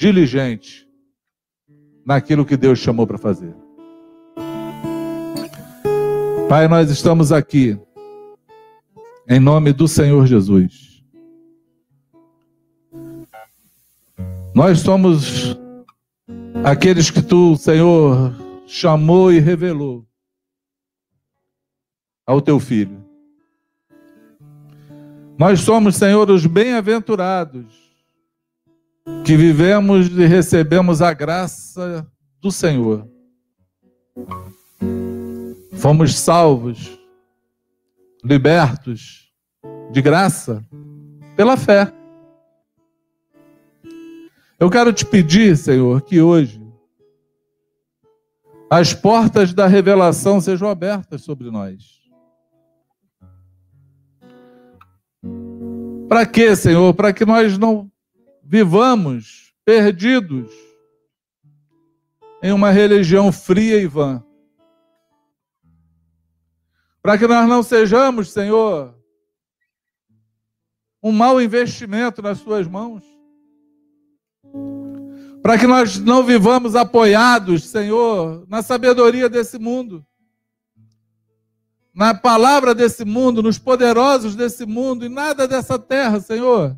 [0.00, 0.88] diligente
[2.06, 3.54] naquilo que Deus chamou para fazer.
[6.48, 7.78] Pai, nós estamos aqui
[9.28, 11.04] em nome do Senhor Jesus.
[14.54, 15.54] Nós somos
[16.64, 18.34] aqueles que tu, Senhor,
[18.66, 20.06] chamou e revelou
[22.26, 23.04] ao teu filho.
[25.38, 27.79] Nós somos, Senhor, os bem-aventurados
[29.24, 32.06] que vivemos e recebemos a graça
[32.40, 33.08] do Senhor.
[35.74, 36.98] Fomos salvos,
[38.24, 39.32] libertos
[39.90, 40.64] de graça
[41.36, 41.92] pela fé.
[44.58, 46.60] Eu quero te pedir, Senhor, que hoje
[48.68, 52.00] as portas da revelação sejam abertas sobre nós.
[56.08, 56.92] Para quê, Senhor?
[56.94, 57.90] Para que nós não
[58.50, 60.52] vivamos perdidos
[62.42, 64.24] em uma religião fria e vã.
[67.00, 68.92] Para que nós não sejamos, Senhor,
[71.00, 73.04] um mau investimento nas Suas mãos.
[75.40, 80.04] Para que nós não vivamos apoiados, Senhor, na sabedoria desse mundo,
[81.94, 86.76] na palavra desse mundo, nos poderosos desse mundo e nada dessa terra, Senhor.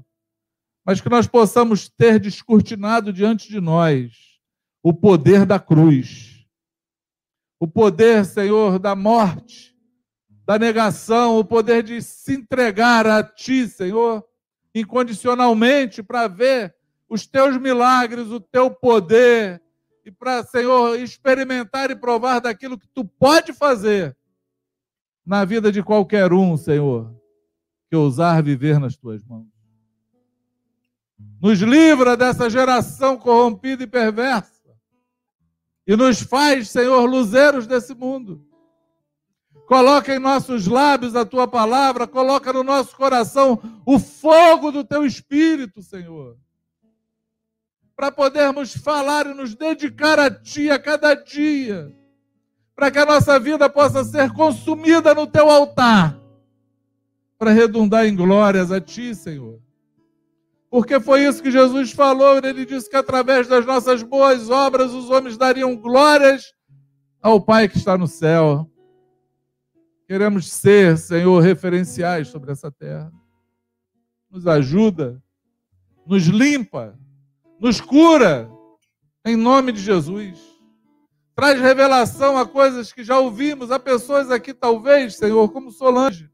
[0.84, 4.12] Mas que nós possamos ter descortinado diante de nós
[4.82, 6.44] o poder da cruz,
[7.60, 9.76] o poder, Senhor, da morte,
[10.44, 14.24] da negação, o poder de se entregar a Ti, Senhor,
[14.74, 16.74] incondicionalmente, para ver
[17.08, 19.62] os Teus milagres, o Teu poder,
[20.04, 24.16] e para, Senhor, experimentar e provar daquilo que Tu pode fazer
[25.24, 27.14] na vida de qualquer um, Senhor,
[27.88, 29.51] que ousar viver nas Tuas mãos.
[31.42, 34.62] Nos livra dessa geração corrompida e perversa.
[35.84, 38.46] E nos faz, Senhor, luzeiros desse mundo
[39.72, 45.02] Coloca em nossos lábios a tua palavra, coloca no nosso coração o fogo do teu
[45.02, 46.36] espírito, Senhor.
[47.96, 51.90] Para podermos falar e nos dedicar a ti a cada dia.
[52.76, 56.20] Para que a nossa vida possa ser consumida no teu altar.
[57.38, 59.58] Para redundar em glórias a ti, Senhor.
[60.72, 65.10] Porque foi isso que Jesus falou, ele disse que através das nossas boas obras os
[65.10, 66.54] homens dariam glórias
[67.20, 68.66] ao Pai que está no céu.
[70.06, 73.12] Queremos ser, Senhor, referenciais sobre essa terra.
[74.30, 75.22] Nos ajuda,
[76.06, 76.98] nos limpa,
[77.60, 78.50] nos cura,
[79.26, 80.40] em nome de Jesus.
[81.34, 86.30] Traz revelação a coisas que já ouvimos, a pessoas aqui, talvez, Senhor, como Solange,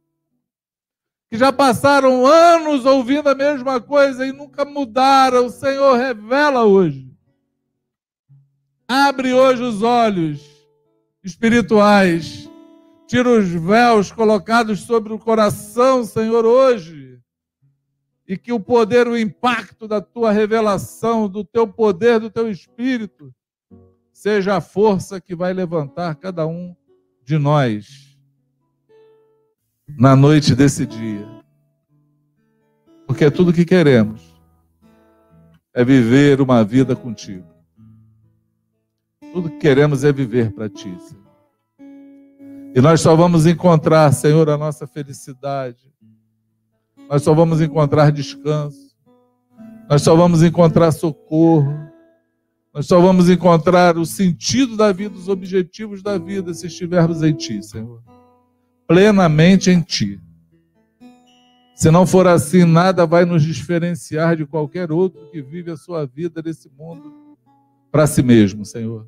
[1.30, 5.46] que já passaram anos ouvindo a mesma coisa e nunca mudaram.
[5.46, 7.06] O Senhor revela hoje.
[8.86, 10.40] Abre hoje os olhos
[11.22, 12.48] espirituais
[13.08, 17.18] Tira os véus colocados sobre o coração, Senhor, hoje.
[18.26, 23.34] E que o poder, o impacto da tua revelação, do teu poder, do teu espírito,
[24.12, 26.76] seja a força que vai levantar cada um
[27.24, 28.07] de nós
[29.96, 31.26] na noite desse dia.
[33.06, 34.28] Porque é tudo que queremos
[35.78, 37.46] é viver uma vida contigo.
[39.32, 41.28] Tudo que queremos é viver para ti, Senhor.
[42.74, 45.92] E nós só vamos encontrar, Senhor, a nossa felicidade.
[47.08, 48.96] Nós só vamos encontrar descanso.
[49.88, 51.72] Nós só vamos encontrar socorro.
[52.74, 57.32] Nós só vamos encontrar o sentido da vida, os objetivos da vida, se estivermos em
[57.34, 58.02] Ti, Senhor.
[58.88, 60.18] Plenamente em Ti.
[61.76, 66.04] Se não for assim, nada vai nos diferenciar de qualquer outro que vive a sua
[66.06, 67.14] vida nesse mundo
[67.92, 69.06] para si mesmo, Senhor.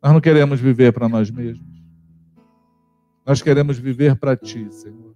[0.00, 1.82] Nós não queremos viver para nós mesmos.
[3.26, 5.14] Nós queremos viver para Ti, Senhor.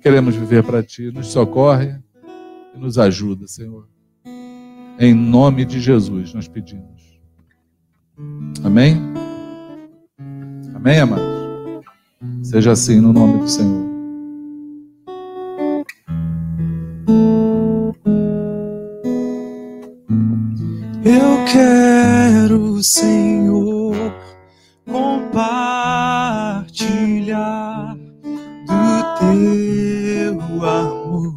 [0.00, 1.10] Queremos viver para Ti.
[1.10, 1.98] Nos socorre
[2.74, 3.88] e nos ajuda, Senhor.
[4.98, 7.20] Em nome de Jesus nós pedimos.
[8.62, 9.00] Amém?
[10.74, 11.31] Amém, amados?
[12.42, 13.90] Seja assim no nome do Senhor.
[21.04, 23.96] Eu quero, Senhor,
[24.86, 25.56] compartilhar
[28.66, 31.34] do teu amor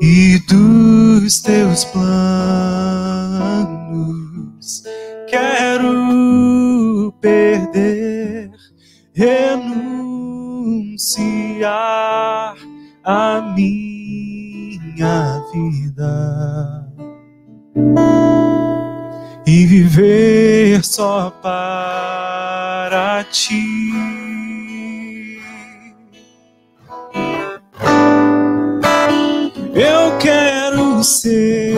[0.00, 3.11] e dos teus planos.
[9.14, 10.22] Renunciar
[13.04, 16.88] a minha vida
[19.46, 23.92] e viver só para ti.
[29.74, 31.74] Eu quero ser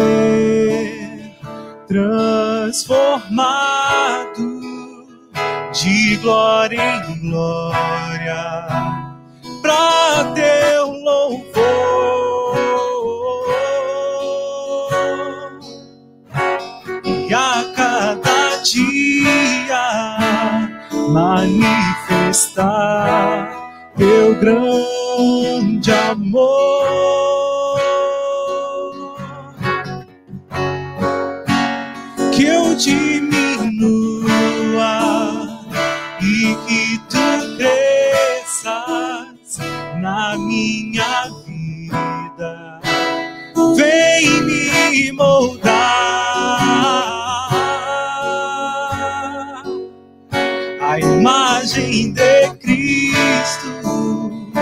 [1.87, 4.34] transformado
[5.75, 8.67] de glória em glória
[9.61, 11.55] para teu louvor.
[17.05, 20.17] E a cada dia
[21.09, 22.53] manifestar
[23.97, 27.34] teu grande amor.
[40.05, 42.79] Na minha vida.
[43.75, 45.73] Vem me moldar
[50.83, 54.53] a imagem de Cristo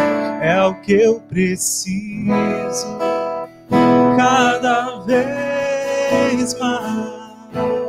[0.41, 2.87] é o que eu preciso
[4.17, 7.82] cada vez mais.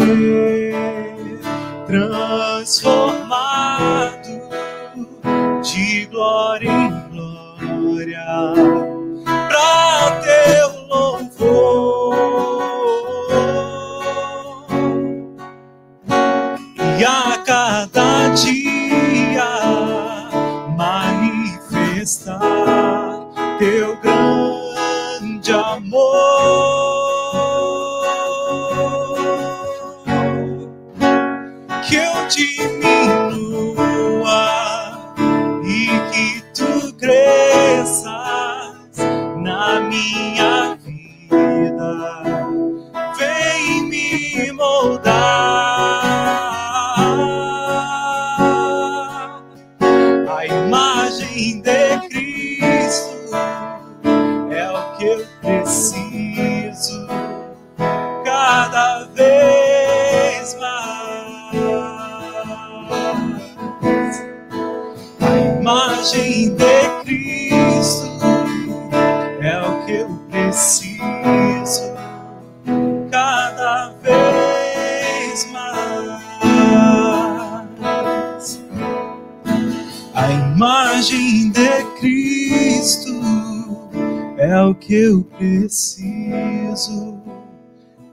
[85.74, 87.20] preciso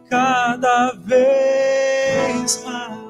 [0.08, 3.00] cada vez mais.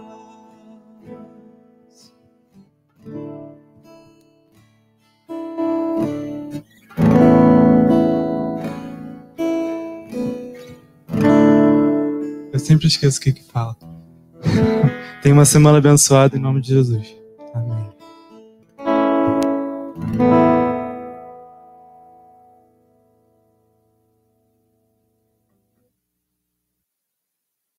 [12.52, 13.76] Eu sempre esqueço o que que fala.
[15.22, 17.19] Tenha uma semana abençoada em nome de Jesus.